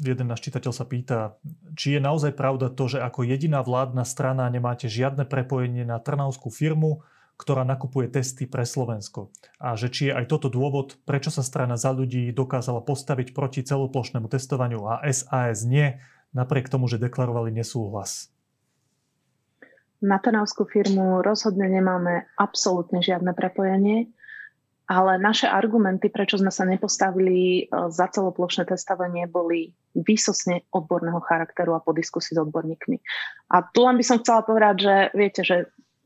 jeden 0.00 0.32
náš 0.32 0.48
čitateľ 0.48 0.72
sa 0.72 0.88
pýta, 0.88 1.36
či 1.76 1.98
je 1.98 2.00
naozaj 2.00 2.32
pravda 2.32 2.72
to, 2.72 2.88
že 2.88 3.04
ako 3.04 3.28
jediná 3.28 3.60
vládna 3.60 4.08
strana 4.08 4.48
nemáte 4.48 4.88
žiadne 4.88 5.28
prepojenie 5.28 5.84
na 5.84 6.00
trnavskú 6.00 6.48
firmu, 6.48 7.04
ktorá 7.36 7.68
nakupuje 7.68 8.08
testy 8.08 8.48
pre 8.48 8.64
Slovensko. 8.64 9.28
A 9.60 9.76
že 9.76 9.92
či 9.92 10.08
je 10.08 10.16
aj 10.16 10.24
toto 10.32 10.48
dôvod, 10.48 10.96
prečo 11.04 11.28
sa 11.28 11.44
strana 11.44 11.76
za 11.76 11.92
ľudí 11.92 12.32
dokázala 12.32 12.80
postaviť 12.80 13.36
proti 13.36 13.60
celoplošnému 13.60 14.24
testovaniu 14.32 14.88
a 14.88 15.04
SAS 15.12 15.68
nie, 15.68 16.00
napriek 16.34 16.70
tomu, 16.70 16.88
že 16.90 17.02
deklarovali 17.02 17.52
nesúhlas? 17.52 18.30
Na 20.02 20.20
Trnavskú 20.20 20.68
firmu 20.68 21.24
rozhodne 21.24 21.72
nemáme 21.72 22.28
absolútne 22.36 23.00
žiadne 23.00 23.32
prepojenie, 23.32 24.12
ale 24.86 25.18
naše 25.18 25.50
argumenty, 25.50 26.06
prečo 26.06 26.38
sme 26.38 26.54
sa 26.54 26.62
nepostavili 26.62 27.66
e, 27.66 27.90
za 27.90 28.06
celoplošné 28.06 28.70
testovanie, 28.70 29.26
boli 29.26 29.74
výsosne 29.98 30.62
odborného 30.70 31.18
charakteru 31.26 31.74
a 31.74 31.82
po 31.82 31.90
diskusii 31.90 32.38
s 32.38 32.42
odborníkmi. 32.46 32.96
A 33.50 33.66
tu 33.66 33.82
len 33.82 33.98
by 33.98 34.04
som 34.06 34.22
chcela 34.22 34.46
povedať, 34.46 34.76
že 34.86 34.96
viete, 35.10 35.42
že 35.42 35.56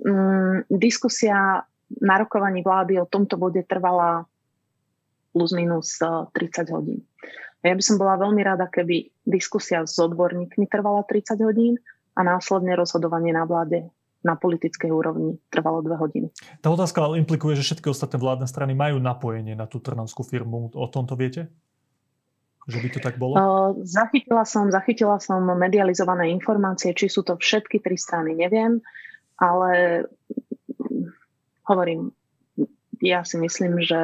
mm, 0.00 0.72
diskusia 0.72 1.60
na 2.00 2.14
rokovaní 2.16 2.64
vlády 2.64 2.96
o 2.96 3.10
tomto 3.10 3.36
bode 3.36 3.60
trvala 3.68 4.24
plus 5.36 5.52
minus 5.52 6.00
30 6.00 6.32
e, 6.32 6.72
hodín. 6.72 7.00
A 7.60 7.64
ja 7.68 7.74
by 7.76 7.82
som 7.84 8.00
bola 8.00 8.16
veľmi 8.16 8.40
rada, 8.40 8.66
keby 8.72 9.12
diskusia 9.28 9.84
s 9.84 10.00
odborníkmi 10.00 10.64
trvala 10.64 11.04
30 11.04 11.36
hodín 11.44 11.74
a 12.16 12.24
následne 12.24 12.72
rozhodovanie 12.72 13.36
na 13.36 13.44
vláde 13.44 13.92
na 14.20 14.36
politickej 14.36 14.92
úrovni 14.92 15.40
trvalo 15.48 15.80
dve 15.80 15.96
hodiny. 15.96 16.28
Tá 16.60 16.68
otázka 16.68 17.00
ale 17.00 17.20
implikuje, 17.24 17.56
že 17.56 17.64
všetky 17.72 17.88
ostatné 17.88 18.20
vládne 18.20 18.44
strany 18.44 18.76
majú 18.76 19.00
napojenie 19.00 19.56
na 19.56 19.64
tú 19.64 19.80
trnavskú 19.80 20.20
firmu. 20.24 20.68
O 20.76 20.86
tomto 20.92 21.16
viete? 21.16 21.48
Že 22.68 22.78
by 22.84 22.88
to 22.92 23.00
tak 23.00 23.16
bolo? 23.16 23.34
Uh, 23.40 23.72
zachytila 23.88 24.44
som, 24.44 24.68
zachytila 24.68 25.16
som 25.16 25.40
medializované 25.56 26.28
informácie, 26.36 26.92
či 26.92 27.08
sú 27.08 27.24
to 27.24 27.40
všetky 27.40 27.80
tri 27.80 27.96
strany, 27.96 28.36
neviem, 28.36 28.84
ale 29.40 30.04
hovorím, 31.64 32.12
ja 33.00 33.24
si 33.24 33.40
myslím, 33.40 33.80
že 33.80 34.00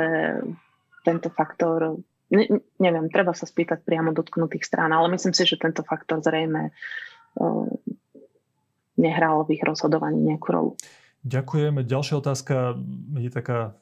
tento 1.05 1.29
faktor 1.29 2.01
ne, 2.31 2.63
neviem, 2.79 3.07
treba 3.13 3.35
sa 3.37 3.47
spýtať 3.47 3.83
priamo 3.87 4.15
dotknutých 4.15 4.67
strán, 4.67 4.91
ale 4.91 5.13
myslím 5.15 5.35
si, 5.35 5.47
že 5.47 5.61
tento 5.61 5.87
faktor 5.87 6.23
zrejme 6.23 6.71
uh, 6.71 7.67
nehral 8.97 9.45
v 9.45 9.61
ich 9.61 9.63
rozhodovaní 9.63 10.19
nejakú 10.25 10.49
rolu. 10.51 10.73
Ďakujem. 11.27 11.83
Ďalšia 11.83 12.23
otázka 12.23 12.79
je 13.19 13.31
taká 13.35 13.75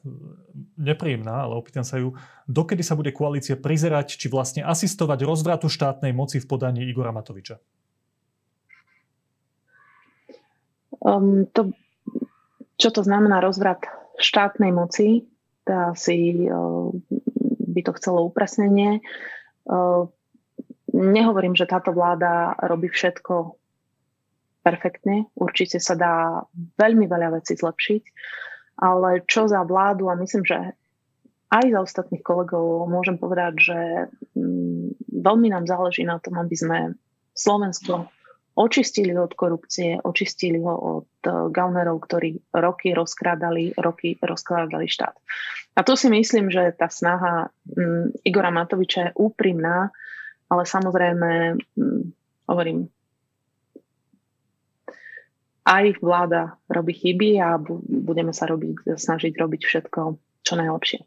nepríjemná, 0.81 1.45
ale 1.45 1.61
opýtam 1.61 1.85
sa 1.85 2.01
ju. 2.01 2.17
Dokedy 2.49 2.81
sa 2.81 2.97
bude 2.97 3.13
koalícia 3.13 3.53
prizerať, 3.53 4.17
či 4.17 4.33
vlastne 4.33 4.65
asistovať 4.65 5.21
rozvratu 5.21 5.69
štátnej 5.69 6.09
moci 6.09 6.41
v 6.41 6.49
podaní 6.49 6.89
Igora 6.89 7.13
Matoviča? 7.13 7.61
Um, 11.05 11.45
to, 11.53 11.69
čo 12.81 12.89
to 12.89 13.05
znamená 13.05 13.37
rozvrat 13.45 13.85
štátnej 14.17 14.73
moci, 14.73 15.29
to 15.69 15.93
asi 15.93 16.49
uh, 16.49 16.89
by 17.75 17.81
to 17.83 17.91
chcelo 17.99 18.23
upresnenie. 18.23 19.03
Ehm, 19.67 20.07
nehovorím, 20.95 21.59
že 21.59 21.67
táto 21.67 21.91
vláda 21.91 22.55
robí 22.63 22.87
všetko 22.87 23.59
perfektne. 24.63 25.27
Určite 25.35 25.77
sa 25.83 25.93
dá 25.93 26.41
veľmi 26.79 27.05
veľa 27.05 27.37
vecí 27.37 27.53
zlepšiť, 27.53 28.03
ale 28.81 29.21
čo 29.27 29.45
za 29.45 29.61
vládu 29.67 30.09
a 30.09 30.17
myslím, 30.17 30.47
že 30.47 30.73
aj 31.53 31.65
za 31.69 31.79
ostatných 31.85 32.25
kolegov 32.25 32.89
môžem 32.89 33.21
povedať, 33.21 33.53
že 33.61 33.79
mm, 34.33 35.13
veľmi 35.21 35.53
nám 35.53 35.69
záleží 35.69 36.01
na 36.01 36.17
tom, 36.17 36.41
aby 36.41 36.55
sme 36.57 36.77
Slovensko 37.37 38.09
očistili 38.55 39.11
ho 39.13 39.27
od 39.27 39.33
korupcie, 39.35 39.99
očistili 39.99 40.59
ho 40.63 40.73
od 40.73 41.11
eh, 41.27 41.31
gaunerov, 41.51 41.99
ktorí 42.07 42.39
roky 42.55 42.95
rozkrádali, 42.95 43.75
roky 43.75 44.15
rozkrádali 44.19 44.87
štát. 44.87 45.15
A 45.75 45.83
to 45.83 45.99
si 45.99 46.07
myslím, 46.07 46.47
že 46.47 46.71
tá 46.71 46.87
snaha 46.87 47.51
um, 47.75 48.07
Igora 48.23 48.47
Matoviča 48.47 49.11
je 49.11 49.15
úprimná, 49.19 49.91
ale 50.47 50.63
samozrejme, 50.63 51.59
um, 51.75 52.15
hovorím, 52.47 52.87
aj 55.65 55.99
vláda 55.99 56.55
robí 56.71 56.93
chyby 56.93 57.41
a 57.41 57.59
budeme 57.81 58.31
sa 58.31 58.45
robiť, 58.47 58.95
snažiť 58.95 59.33
robiť 59.35 59.61
všetko 59.65 60.01
čo 60.45 60.53
najlepšie. 60.55 61.01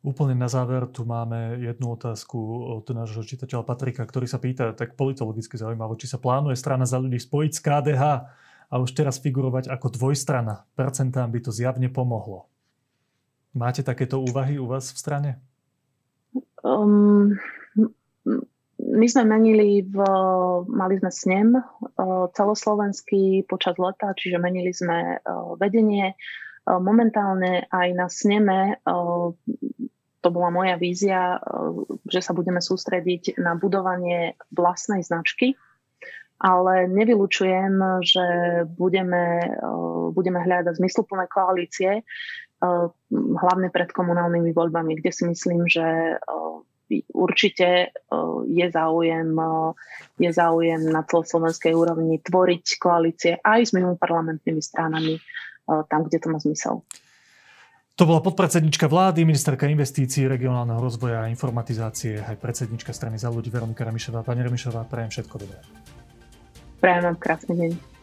Úplne 0.00 0.32
na 0.32 0.48
záver 0.48 0.88
tu 0.88 1.04
máme 1.04 1.60
jednu 1.60 1.92
otázku 1.92 2.40
od 2.80 2.88
nášho 2.88 3.20
čitateľa 3.20 3.68
Patrika, 3.68 4.00
ktorý 4.08 4.24
sa 4.24 4.40
pýta, 4.40 4.72
tak 4.72 4.96
politologicky 4.96 5.60
zaujímavo, 5.60 5.92
či 6.00 6.08
sa 6.08 6.16
plánuje 6.16 6.56
strana 6.56 6.88
za 6.88 6.96
ľudí 6.96 7.20
spojiť 7.20 7.52
s 7.52 7.60
KDH 7.60 8.02
a 8.70 8.74
už 8.80 8.96
teraz 8.96 9.20
figurovať 9.20 9.68
ako 9.68 9.92
dvojstrana. 9.92 10.64
Percentám 10.72 11.28
by 11.28 11.40
to 11.44 11.52
zjavne 11.52 11.92
pomohlo. 11.92 12.48
Máte 13.52 13.84
takéto 13.84 14.24
úvahy 14.24 14.56
u 14.56 14.64
vás 14.64 14.88
v 14.88 14.98
strane? 14.98 15.30
Um, 16.64 17.36
my 18.78 19.06
sme 19.10 19.24
menili 19.28 19.84
v, 19.84 20.00
mali 20.64 20.96
sme 20.96 21.10
snem 21.12 21.48
uh, 21.60 22.30
celoslovenský 22.32 23.44
počas 23.44 23.76
leta, 23.76 24.16
čiže 24.16 24.40
menili 24.40 24.72
sme 24.72 25.20
uh, 25.20 25.60
vedenie. 25.60 26.16
Uh, 26.68 26.76
momentálne 26.78 27.64
aj 27.72 27.88
na 27.96 28.06
sneme 28.12 28.76
to 30.20 30.28
bola 30.28 30.52
moja 30.52 30.76
vízia, 30.76 31.36
eh, 31.36 31.40
že 32.08 32.20
sa 32.20 32.36
budeme 32.36 32.60
sústrediť 32.60 33.40
na 33.40 33.56
budovanie 33.56 34.36
vlastnej 34.52 35.00
značky, 35.00 35.56
ale 36.40 36.88
nevylučujem, 36.88 38.04
že 38.04 38.26
budeme, 38.68 39.24
eh, 39.48 40.04
budeme 40.12 40.40
hľadať 40.44 40.76
zmysluplné 40.76 41.26
koalície, 41.28 42.04
hlavne 43.40 43.72
pred 43.72 43.88
komunálnymi 43.88 44.52
voľbami, 44.52 45.00
kde 45.00 45.10
si 45.16 45.24
myslím, 45.24 45.64
že 45.64 46.20
určite 47.08 47.88
je 48.44 48.66
záujem, 48.68 49.32
je 50.20 50.28
záujem 50.28 50.82
na 50.92 51.00
celoslovenskej 51.00 51.72
úrovni 51.72 52.20
tvoriť 52.20 52.66
koalície 52.76 53.40
aj 53.40 53.60
s 53.64 53.72
mimo 53.72 53.96
parlamentnými 53.96 54.60
stranami 54.60 55.16
tam, 55.86 56.06
kde 56.06 56.18
to 56.18 56.26
má 56.30 56.38
zmysel. 56.38 56.82
To 58.00 58.08
bola 58.08 58.24
podpredsednička 58.24 58.88
vlády, 58.88 59.28
ministerka 59.28 59.68
investícií, 59.68 60.24
regionálneho 60.24 60.80
rozvoja 60.80 61.28
a 61.28 61.28
informatizácie, 61.28 62.16
aj 62.24 62.40
predsednička 62.40 62.96
strany 62.96 63.20
za 63.20 63.28
ľudí 63.28 63.52
Veronika 63.52 63.84
Remišová. 63.84 64.24
Pani 64.24 64.40
Remišová, 64.40 64.88
prajem 64.88 65.12
všetko 65.12 65.36
dobré. 65.36 65.60
Prajem 66.80 67.12
vám 67.12 67.16
krásny 67.20 67.54
deň. 67.60 67.99